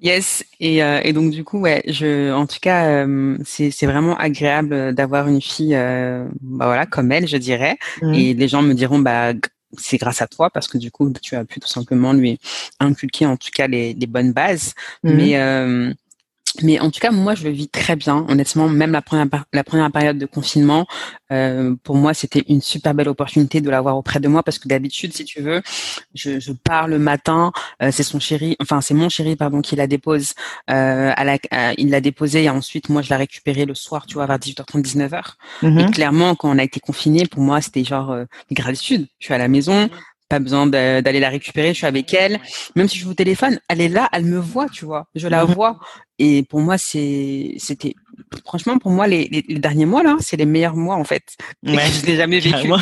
[0.00, 3.86] Yes, et, euh, et, donc du coup, ouais, je, en tout cas, euh, c'est, c'est
[3.86, 7.76] vraiment agréable d'avoir une fille, euh, bah voilà, comme elle, je dirais.
[8.00, 8.14] Mmh.
[8.14, 9.32] Et les gens me diront, bah,
[9.76, 12.38] c'est grâce à toi parce que du coup, tu as pu tout simplement lui
[12.78, 14.74] inculquer en tout cas les, les bonnes bases.
[15.02, 15.12] Mmh.
[15.12, 15.94] Mais
[16.62, 18.26] mais en tout cas, moi, je le vis très bien.
[18.28, 20.86] Honnêtement, même la première la première période de confinement,
[21.30, 24.68] euh, pour moi, c'était une super belle opportunité de l'avoir auprès de moi parce que
[24.68, 25.62] d'habitude, si tu veux,
[26.14, 29.76] je, je pars le matin, euh, c'est son chéri, enfin c'est mon chéri pardon qui
[29.76, 30.32] la dépose.
[30.70, 31.38] Euh, à la,
[31.76, 34.82] il l'a déposée et ensuite moi je la récupérée le soir, tu vois, vers 18h30,
[34.82, 35.22] 19h.
[35.62, 35.88] Mm-hmm.
[35.88, 39.06] Et clairement, quand on a été confiné, pour moi, c'était genre euh, gratitude.
[39.18, 39.88] Je suis à la maison,
[40.28, 42.38] pas besoin d'aller la récupérer, je suis avec elle.
[42.76, 45.06] Même si je vous téléphone, elle est là, elle me voit, tu vois.
[45.14, 45.52] Je la mhm.
[45.52, 45.78] vois.
[46.18, 47.94] Et pour moi, c'est, c'était,
[48.44, 51.36] franchement, pour moi, les, les, derniers mois là, c'est les meilleurs mois en fait.
[51.66, 52.68] Ouais, je l'ai jamais vécu.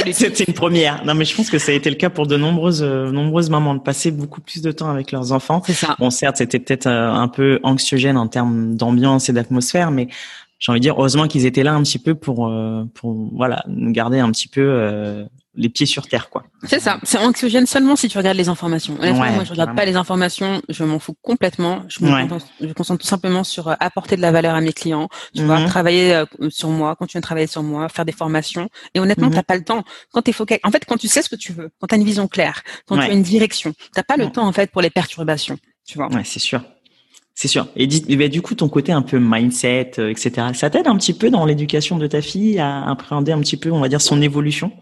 [0.12, 1.04] C'était une première.
[1.04, 3.50] Non, mais je pense que ça a été le cas pour de nombreuses, euh, nombreuses
[3.50, 5.62] mamans de passer beaucoup plus de temps avec leurs enfants.
[5.66, 5.96] C'est ça.
[5.98, 10.08] Bon, certes, c'était peut-être euh, un peu anxiogène en termes d'ambiance et d'atmosphère, mais
[10.60, 13.64] j'ai envie de dire heureusement qu'ils étaient là un petit peu pour, euh, pour voilà,
[13.66, 16.44] nous garder un petit peu les pieds sur terre, quoi.
[16.64, 17.00] C'est ça.
[17.02, 18.94] C'est anxiogène seulement si tu regardes les informations.
[18.94, 20.62] moi, je regarde pas les informations.
[20.68, 21.82] Je m'en fous complètement.
[21.88, 25.08] Je me, concentre, tout simplement sur euh, apporter de la valeur à mes clients.
[25.34, 25.66] Tu vois, mhm.
[25.66, 28.68] travailler euh, sur moi, continuer à travailler sur moi, faire des formations.
[28.94, 29.36] Et honnêtement, tu mhm.
[29.36, 29.82] t'as pas le temps.
[30.12, 32.04] Quand t'es focalisé, en fait, quand tu sais ce que tu veux, quand t'as une
[32.04, 34.90] vision claire, quand tu as une direction, t'as pas le temps en fait pour les
[34.90, 35.58] perturbations.
[35.84, 36.08] Tu vois.
[36.08, 36.62] Ouais, c'est sûr.
[37.34, 37.68] C'est sûr.
[37.76, 41.30] Et du coup, ton côté un peu mindset, euh, etc., ça t'aide un petit peu
[41.30, 44.72] dans l'éducation de ta fille à appréhender un petit peu, on va dire, son évolution?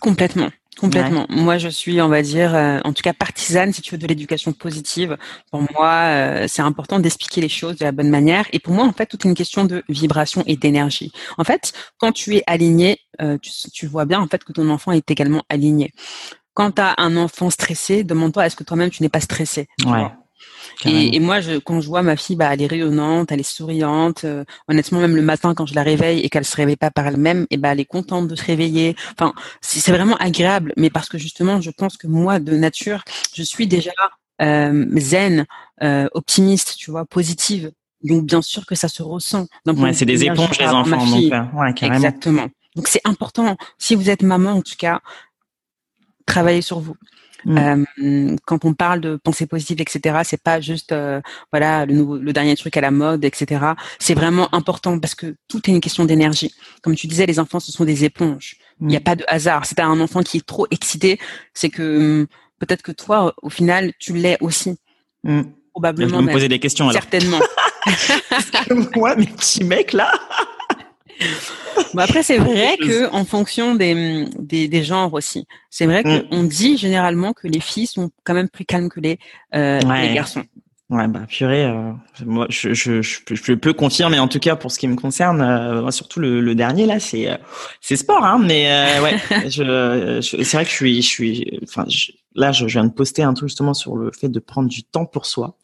[0.00, 0.50] Complètement.
[0.78, 1.26] Complètement.
[1.28, 4.06] Moi, je suis, on va dire, euh, en tout cas partisane, si tu veux, de
[4.06, 5.16] l'éducation positive.
[5.50, 8.46] Pour moi, euh, c'est important d'expliquer les choses de la bonne manière.
[8.52, 11.10] Et pour moi, en fait, tout est une question de vibration et d'énergie.
[11.36, 14.70] En fait, quand tu es aligné, euh, tu, tu, vois bien en fait que ton
[14.70, 15.92] enfant est également aligné.
[16.54, 19.66] Quand tu as un enfant stressé, demande-toi est-ce que toi-même tu n'es pas stressé?
[19.84, 20.06] Ouais.
[20.84, 23.42] Et, et, moi, je, quand je vois ma fille, bah, elle est rayonnante, elle est
[23.42, 24.24] souriante.
[24.24, 27.06] Euh, honnêtement, même le matin, quand je la réveille et qu'elle se réveille pas par
[27.06, 28.96] elle-même, et bah, elle est contente de se réveiller.
[29.12, 30.72] Enfin, c'est vraiment agréable.
[30.76, 33.02] Mais parce que justement, je pense que moi, de nature,
[33.34, 33.92] je suis déjà
[34.40, 35.46] euh, zen,
[35.82, 37.72] euh, optimiste, tu vois, positive.
[38.04, 39.46] Donc, bien sûr que ça se ressent.
[39.66, 41.04] Ouais, c'est des éponges les enfants.
[41.04, 41.74] Donc, ouais.
[41.82, 42.48] Exactement.
[42.76, 43.56] Donc, c'est important.
[43.78, 45.00] Si vous êtes maman, en tout cas,
[46.26, 46.94] travaillez sur vous.
[47.44, 47.84] Mm.
[48.02, 51.20] Euh, quand on parle de pensée positive, etc., c'est pas juste euh,
[51.52, 53.64] voilà le, nouveau, le dernier truc à la mode, etc.
[53.98, 56.52] C'est vraiment important parce que tout est une question d'énergie.
[56.82, 58.56] Comme tu disais, les enfants ce sont des éponges.
[58.80, 59.04] Il n'y a mm.
[59.04, 59.66] pas de hasard.
[59.66, 61.18] C'est un enfant qui est trop excité,
[61.54, 62.26] c'est que hum,
[62.58, 64.76] peut-être que toi, au final, tu l'es aussi.
[65.24, 65.42] Mm.
[65.72, 66.20] Probablement.
[66.20, 66.88] Je me poser des questions.
[66.88, 67.00] Alors.
[67.00, 67.40] Certainement.
[68.96, 70.12] moi, mes petits mecs là.
[71.94, 76.28] Bon, après, c'est vrai que en fonction des, des, des genres aussi, c'est vrai mm.
[76.28, 79.18] qu'on dit généralement que les filles sont quand même plus calmes que les,
[79.54, 80.44] euh, les garçons.
[80.90, 81.92] Ouais, bah purée, euh,
[82.24, 85.42] moi je, je, je, je, peux confirmer en tout cas pour ce qui me concerne,
[85.42, 87.36] euh, surtout le, le, dernier là, c'est euh,
[87.82, 89.18] c'est sport, hein, mais euh, ouais,
[89.50, 91.84] je, c'est vrai que je suis, je suis, enfin
[92.34, 95.04] là je, viens de poster un truc justement sur le fait de prendre du temps
[95.04, 95.58] pour soi.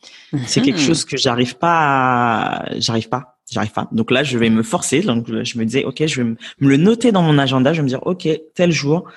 [0.47, 0.87] C'est quelque mhm.
[0.87, 3.89] chose que j'arrive pas, j'arrive pas j'arrive pas.
[3.93, 5.01] Donc là, je vais me forcer.
[5.01, 7.73] Donc je me disais, ok, je vais me le noter dans mon agenda.
[7.73, 9.09] Je vais me dire, ok, tel jour,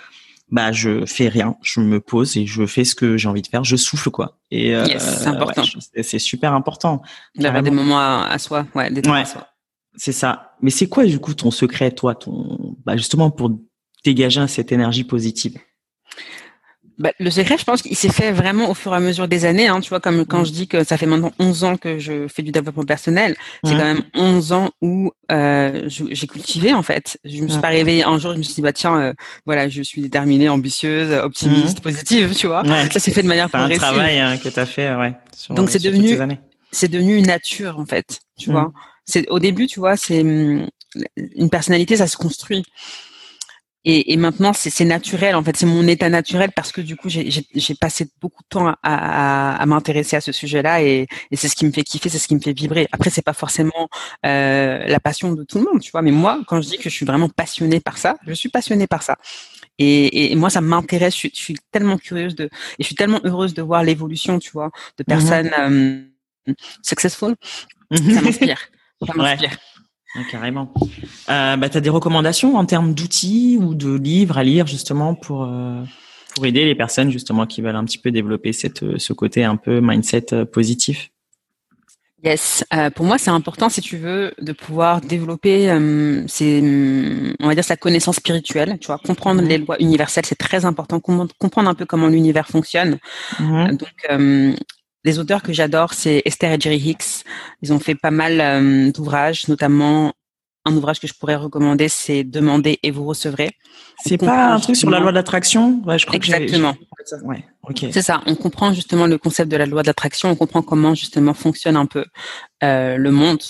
[0.49, 3.47] bah je fais rien, je me pose et je fais ce que j'ai envie de
[3.47, 3.63] faire.
[3.63, 4.37] Je souffle quoi.
[4.51, 5.63] Et euh, c'est important.
[6.01, 7.01] c'est super important.
[7.35, 9.23] D'avoir des moments à, soi, ouais, des ouais,
[9.95, 10.53] C'est ça.
[10.61, 13.51] Mais c'est quoi du coup ton secret, toi, ton, bah justement pour
[14.05, 15.57] dégager cette énergie positive?
[16.99, 19.45] Bah, le secret, je pense qu'il s'est fait vraiment au fur et à mesure des
[19.45, 19.67] années.
[19.67, 22.27] Hein, tu vois, comme quand je dis que ça fait maintenant 11 ans que je
[22.27, 27.19] fais du développement personnel, c'est quand même 11 ans où euh, j'ai cultivé en fait.
[27.23, 29.13] Je me suis pas réveillée un jour, je me suis dit bah tiens, euh,
[29.45, 32.63] voilà, je suis déterminée, ambitieuse, optimiste, positive, tu vois.
[32.91, 33.83] Ça s'est fait de manière progressive.
[33.83, 35.13] un travail hein, que tu as fait, ouais.
[35.51, 36.17] Donc c'est devenu,
[36.71, 38.71] c'est devenu une nature en fait, tu vois.
[39.05, 40.67] C'est au début, tu vois, c'est hum,
[41.35, 42.63] une personnalité, ça se construit.
[43.89, 45.33] Et, et maintenant, c'est naturel.
[45.33, 48.67] En fait, c'est mon état naturel parce que du coup, j'ai passé beaucoup de temps
[48.67, 52.09] à, à, à m'intéresser à ce sujet-là et, et c'est ce qui me fait kiffer,
[52.09, 52.89] c'est ce qui me fait vibrer.
[52.91, 53.87] Après, c'est pas forcément
[54.25, 56.01] euh, la passion de tout le monde, tu vois.
[56.01, 58.87] Mais moi, quand je dis que je suis vraiment passionnée par ça, je suis passionnée
[58.87, 59.15] par ça.
[59.79, 61.17] Et, et moi, ça m'intéresse.
[61.17, 62.49] Je, je, suis tellement curieuse de, et
[62.81, 65.17] je suis tellement heureuse de voir l'évolution, tu vois, de mhm.
[65.17, 67.35] personnes euh, successful.
[67.89, 68.13] Mhm.
[68.15, 68.59] Ça m'inspire.
[69.05, 69.57] Ça m'inspire.
[70.31, 70.73] Carrément.
[71.29, 75.13] Euh, bah, tu as des recommandations en termes d'outils ou de livres à lire justement
[75.13, 75.83] pour, euh,
[76.35, 79.43] pour aider les personnes justement qui veulent un petit peu développer cette, euh, ce côté
[79.43, 81.09] un peu mindset euh, positif?
[82.23, 86.25] Yes, euh, pour moi c'est important si tu veux de pouvoir développer, euh,
[87.39, 89.47] on va dire sa connaissance spirituelle, tu vois, comprendre mhm.
[89.47, 92.97] les lois universelles, c'est très important, comprendre un peu comment l'univers fonctionne.
[93.39, 93.77] Mhm.
[93.77, 93.93] Donc
[95.07, 97.23] les auteurs que j'adore, c'est Esther et Jerry Hicks.
[97.61, 100.13] Ils ont fait pas mal d'ouvrages, notamment
[100.67, 103.51] un ouvrage que je pourrais recommander, c'est Demandez et vous recevrez.
[104.03, 105.81] C'est pas un truc sur la loi de l'attraction?
[105.85, 106.75] Ouais, je crois Exactement.
[107.23, 107.43] ouais,
[107.91, 108.21] C'est ça.
[108.25, 110.29] On comprend justement le concept de la loi de l'attraction.
[110.29, 112.05] On comprend comment justement fonctionne un peu
[112.63, 113.41] euh, le monde.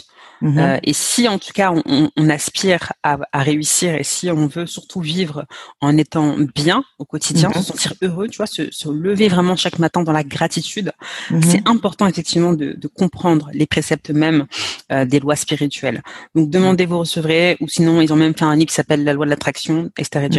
[0.42, 0.58] Mhm.
[0.58, 4.48] Euh, et si en tout cas on, on aspire à, à, réussir et si on
[4.48, 5.46] veut surtout vivre
[5.82, 7.56] en étant bien au quotidien, mhm.
[7.56, 10.92] se sentir heureux, tu vois, se, se, lever vraiment chaque matin dans la gratitude,
[11.32, 11.42] mhm.
[11.42, 14.46] c'est important effectivement de, de, comprendre les préceptes même
[14.92, 16.04] euh, des lois spirituelles.
[16.36, 19.14] Donc demandez, vous recevrez, ou sinon ils ont même fait un livre qui s'appelle La
[19.14, 20.30] loi de l'attraction, Esther et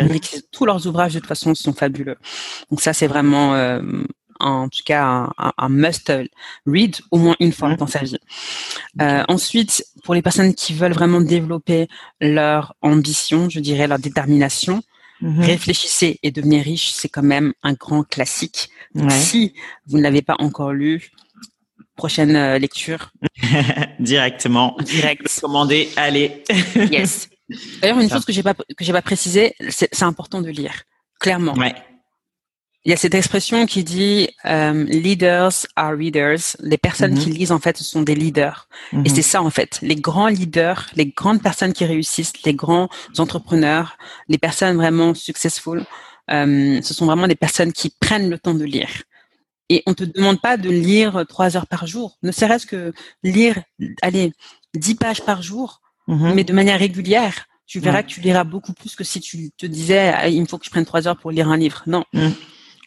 [0.53, 2.17] tous leurs ouvrages de toute façon sont fabuleux.
[2.71, 3.81] Donc ça c'est vraiment euh,
[4.41, 6.13] en tout cas un, must
[6.67, 8.19] read au moins une fois dans sa vie.
[9.01, 11.89] Euh, ensuite, pour les personnes qui veulent vraiment développer
[12.21, 14.83] leur ambition, je dirais leur détermination,
[15.21, 15.41] mhm.
[15.41, 18.71] réfléchissez et devenez riche, c'est quand même un grand classique.
[19.11, 19.55] Si
[19.87, 21.11] vous ne l'avez pas encore lu,
[21.97, 23.11] prochaine euh, lecture.
[24.01, 24.77] Directement.
[24.81, 25.41] Direct.
[25.41, 26.43] Commandez, allez.
[26.75, 27.29] yes.
[27.81, 30.83] D'ailleurs, une chose que j'ai pas que j'ai pas précisé, c'est important de lire.
[31.19, 31.55] Clairement.
[31.55, 31.75] Ouais
[32.85, 36.57] il y a cette expression qui dit euh, leaders are readers.
[36.61, 37.19] Les personnes mhm.
[37.19, 38.69] qui lisent en fait ce sont des leaders.
[38.93, 39.09] Et mhm.
[39.09, 39.79] c'est ça en fait.
[39.83, 42.89] Les grands leaders, les grandes personnes qui réussissent, les grands
[43.19, 45.85] entrepreneurs, les personnes vraiment successful,
[46.31, 49.03] euh, ce sont vraiment des personnes qui prennent le temps de lire.
[49.71, 52.17] Et on te demande pas de lire trois heures par jour.
[52.23, 53.61] Ne serait-ce que lire,
[54.01, 54.33] allez,
[54.75, 56.33] dix pages par jour, mhm.
[56.35, 57.47] mais de manière régulière.
[57.67, 60.47] Tu verras que tu liras beaucoup plus que si tu te disais, ah, il me
[60.47, 61.83] faut que je prenne trois heures pour lire un livre.
[61.87, 62.03] Non.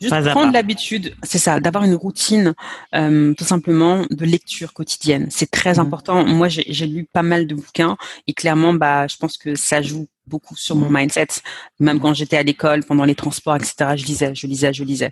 [0.02, 2.56] Juste prendre l'habitude, c'est ça, d'avoir une routine
[2.96, 5.28] euh, tout simplement de lecture quotidienne.
[5.30, 5.80] C'est très mhm.
[5.80, 6.26] important.
[6.26, 10.08] Moi, j'ai lu pas mal de bouquins et clairement, bah, je pense que ça joue
[10.26, 10.98] beaucoup sur mon mhm.
[10.98, 11.28] mindset.
[11.80, 15.12] Même quand j'étais à l'école, pendant les transports, etc., je lisais, je lisais, je lisais.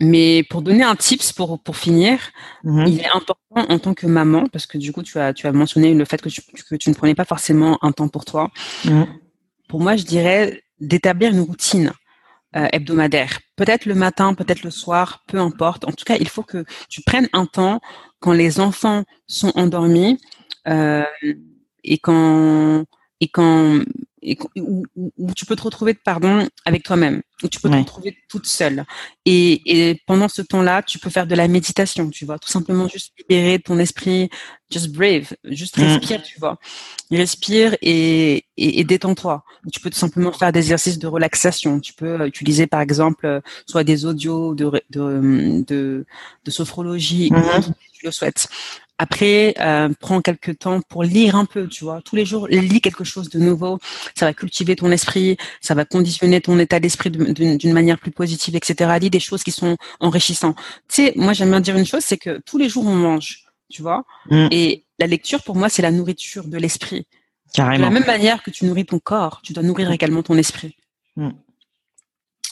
[0.00, 2.18] Mais pour donner un tips pour pour finir,
[2.64, 2.86] mhm.
[2.88, 5.52] il est important en tant que maman, parce que du coup tu as tu as
[5.52, 8.50] mentionné le fait que tu, que tu ne prenais pas forcément un temps pour toi.
[9.68, 11.92] Pour moi, je dirais d'établir une routine.
[12.54, 13.40] Euh, hebdomadaire.
[13.56, 15.86] Peut-être le matin, peut-être le soir, peu importe.
[15.86, 17.80] En tout cas, il faut que tu prennes un temps
[18.20, 20.18] quand les enfants sont endormis
[20.68, 21.02] euh,
[21.82, 22.84] et quand
[23.20, 23.80] et quand
[24.22, 28.16] et, où, où, tu peux te retrouver pardon avec toi-même où tu peux te retrouver
[28.28, 28.84] toute seule.
[29.24, 32.88] Et, et pendant ce temps-là tu peux faire de la méditation tu vois tout simplement
[32.88, 34.30] juste libérer ton esprit
[34.70, 35.82] just brave juste mm.
[35.82, 36.58] respire tu vois.
[37.10, 39.44] Respire et, et, et détends-toi.
[39.72, 41.80] Tu peux tout simplement faire des exercices de relaxation.
[41.80, 46.06] Tu peux utiliser par exemple soit des audios de de de,
[46.44, 47.62] de sophrologie mm-hmm.
[47.62, 48.48] si tu le souhaites
[49.02, 52.00] après, euh, prends quelques temps pour lire un peu, tu vois.
[52.02, 53.80] Tous les jours, lis quelque chose de nouveau.
[54.14, 58.54] Ça va cultiver ton esprit, ça va conditionner ton état d'esprit d'une manière plus positive,
[58.54, 58.96] etc.
[59.00, 60.56] Lis des choses qui sont enrichissantes.
[60.88, 63.40] Tu sais, moi j'aime bien dire une chose, c'est que tous les jours on mange,
[63.68, 64.04] tu vois.
[64.30, 64.46] Mm.
[64.52, 67.04] Et la lecture, pour moi, c'est la nourriture de l'esprit.
[67.52, 67.78] Carrément.
[67.78, 70.76] De la même manière que tu nourris ton corps, tu dois nourrir également ton esprit.
[71.16, 71.30] Mm.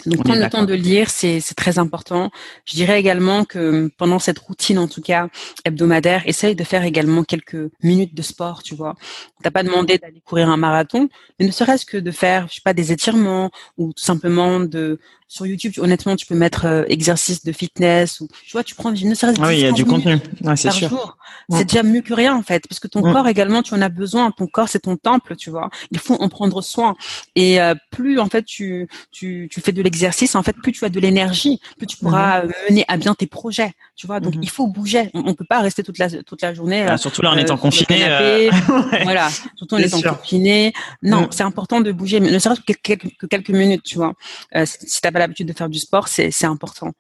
[0.07, 2.31] Donc prendre le temps de lire, c'est très important.
[2.65, 5.29] Je dirais également que pendant cette routine, en tout cas
[5.65, 8.95] hebdomadaire, essaye de faire également quelques minutes de sport, tu vois.
[9.43, 11.09] T'as pas demandé d'aller courir un marathon,
[11.39, 14.99] mais ne serait-ce que de faire, je sais pas, des étirements ou tout simplement de
[15.31, 18.91] sur YouTube, honnêtement, tu peux mettre euh, exercice de fitness ou tu vois, tu prends
[18.91, 20.89] ne serait-ce que ah oui, il y a du contenu, ouais, c'est sûr.
[20.89, 21.17] Jour.
[21.51, 23.89] C'est déjà mieux que rien en fait, parce que ton corps également, tu en as
[23.89, 24.33] besoin.
[24.33, 25.71] Ton corps, c'est ton temple, tu vois.
[25.93, 26.97] Il faut en prendre soin.
[27.37, 30.85] Et euh, plus en fait tu tu tu fais de l'exercice, en fait, plus tu
[30.85, 32.53] as de l'énergie, plus tu pourras mm-hmm.
[32.69, 34.19] mener à bien tes projets, tu vois.
[34.19, 34.45] Donc mm-hmm.
[34.45, 35.11] il faut bouger.
[35.13, 36.87] On, on, peut pas rester toute la toute la journée.
[36.89, 38.49] Ah, surtout là en étant confiné.
[39.03, 40.73] Voilà, surtout en étant confiné.
[41.03, 41.29] Non, mm.
[41.33, 44.15] c'est important de bouger, mais ne serait-ce que quelques, quelques minutes, tu vois.
[44.57, 46.93] Euh, si t'as pas l'habitude de faire du sport, c'est important.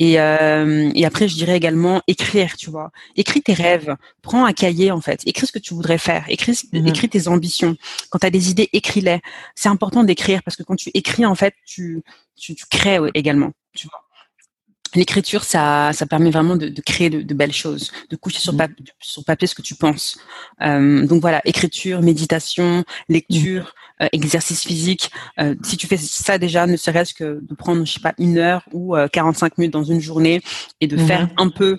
[0.00, 2.90] Et, euh, et après, je dirais également écrire, tu vois.
[3.14, 3.94] Écris tes rêves.
[4.22, 5.20] Prends un cahier, en fait.
[5.26, 6.24] Écris ce que tu voudrais faire.
[6.28, 6.88] Écris, mhm.
[6.88, 7.76] écris tes ambitions.
[8.08, 9.20] Quand tu as des idées, écris-les.
[9.54, 12.02] C'est important d'écrire parce que quand tu écris, en fait, tu,
[12.34, 14.09] tu, tu crées également, tu vois
[14.94, 18.54] l'écriture, ça, ça permet vraiment de, de créer de, de, belles choses, de coucher sur,
[18.54, 18.68] mm.
[19.00, 20.18] sur papier ce que tu penses.
[20.62, 24.04] Euh, donc voilà, écriture, méditation, lecture, mm.
[24.04, 25.10] euh, exercice physique.
[25.38, 28.38] Euh, si tu fais ça déjà, ne serait-ce que de prendre, je sais pas, une
[28.38, 30.42] heure ou 45 minutes dans une journée
[30.80, 31.42] et de faire mm-hmm.
[31.42, 31.78] un peu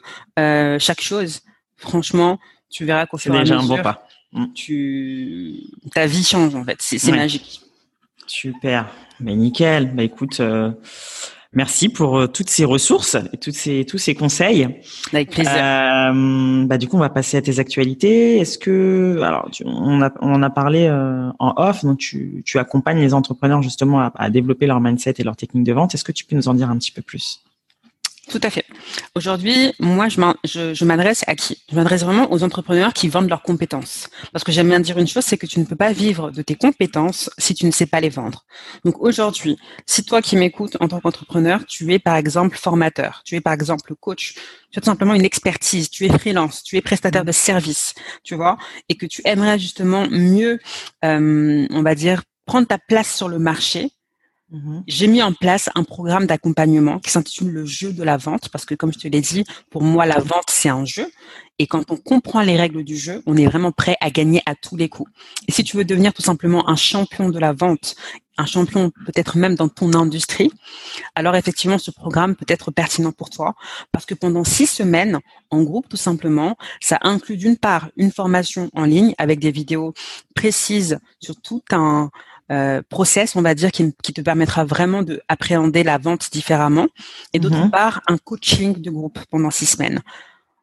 [0.80, 1.42] chaque chose,
[1.78, 4.08] franchement, tu verras qu'au fur et à mesure, un bon pas.
[4.56, 6.78] Tu, ta vie change en fait.
[6.80, 7.62] C'est magique.
[8.28, 8.90] Super.
[9.20, 9.94] Mais nickel.
[9.94, 10.42] Bah écoute.
[11.54, 14.70] Merci pour euh, toutes ces ressources et toutes ces, tous ces conseils.
[15.12, 15.52] Avec plaisir.
[15.54, 18.38] Euh, bah, du coup, on va passer à tes actualités.
[18.38, 22.42] Est-ce que, alors, tu, on, a, on en a parlé euh, en off, donc tu,
[22.46, 25.94] tu accompagnes les entrepreneurs justement à, à, développer leur mindset et leur technique de vente.
[25.94, 27.42] Est-ce que tu peux nous en dire un petit peu plus?
[28.32, 28.66] Tout à fait.
[29.14, 31.62] Aujourd'hui, moi, je m'adresse à qui?
[31.70, 34.10] Je m'adresse vraiment aux entrepreneurs qui vendent leurs compétences.
[34.32, 36.42] Parce que j'aime bien dire une chose, c'est que tu ne peux pas vivre de
[36.42, 38.46] tes compétences si tu ne sais pas les vendre.
[38.86, 43.36] Donc aujourd'hui, si toi qui m'écoutes en tant qu'entrepreneur, tu es par exemple formateur, tu
[43.36, 44.36] es par exemple coach,
[44.72, 48.36] tu as tout simplement une expertise, tu es freelance, tu es prestataire de service, tu
[48.36, 48.58] vois,
[48.88, 50.58] et que tu aimerais justement mieux,
[51.04, 53.92] euh, on va dire, prendre ta place sur le marché,
[54.52, 54.84] Mhm.
[54.86, 58.66] J'ai mis en place un programme d'accompagnement qui s'intitule le jeu de la vente parce
[58.66, 61.10] que comme je te l'ai dit, pour moi la vente c'est un jeu
[61.58, 64.56] et quand on comprend les règles du jeu, on est vraiment prêt à gagner à
[64.56, 65.10] tous les coups.
[65.48, 67.96] Et si tu veux devenir tout simplement un champion de la vente,
[68.38, 70.52] un champion peut-être même dans ton industrie,
[71.16, 73.56] alors effectivement ce programme peut être pertinent pour toi
[73.94, 78.70] parce que pendant six semaines en groupe tout simplement, ça inclut d'une part une formation
[78.74, 79.94] en ligne avec des vidéos
[80.36, 82.10] précises sur tout un
[82.52, 86.88] euh, process, on va dire, qui, te permettra vraiment de appréhender la vente différemment.
[87.34, 87.72] Et d'autre mhm.
[87.72, 90.02] part, un coaching de groupe pendant six semaines.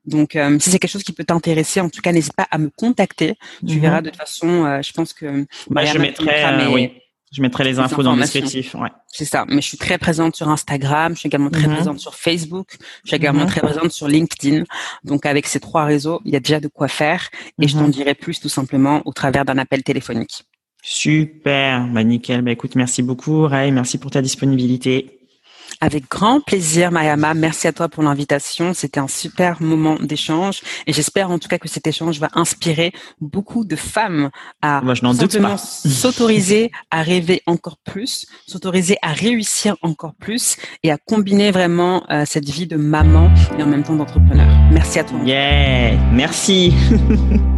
[0.04, 2.58] Donc, euh, si c'est quelque chose qui peut t'intéresser, en tout cas, n'hésite pas à
[2.58, 3.36] me contacter.
[3.66, 3.80] Tu mhm.
[3.80, 5.46] verras de toute façon, euh, je pense que...
[5.70, 6.92] Bah, je mettrai, oui.
[7.30, 8.74] Je mettrai les infos dans le descriptif.
[8.74, 8.88] Ouais.
[9.06, 9.44] C'est ça.
[9.48, 11.14] Mais je suis très présente sur Instagram.
[11.14, 11.74] Je suis également très mhm.
[11.74, 12.76] présente sur Facebook.
[13.04, 14.64] Je suis également très présente sur LinkedIn.
[15.04, 17.28] Donc, avec ces trois réseaux, il y a déjà de quoi faire.
[17.60, 20.47] Et je t'en dirai plus tout simplement au travers d'un appel téléphonique.
[20.82, 22.42] Super, bah nickel.
[22.42, 25.18] Bah écoute, merci beaucoup Ray, merci pour ta disponibilité.
[25.80, 27.34] Avec grand plaisir, Mayama.
[27.34, 28.74] Merci à toi pour l'invitation.
[28.74, 32.92] C'était un super moment d'échange et j'espère en tout cas que cet échange va inspirer
[33.20, 34.94] beaucoup de femmes à Moi,
[35.56, 42.24] s'autoriser à rêver encore plus, s'autoriser à réussir encore plus et à combiner vraiment euh,
[42.26, 44.48] cette vie de maman et en même temps d'entrepreneur.
[44.72, 45.18] Merci à toi.
[45.24, 46.72] Yeah, merci.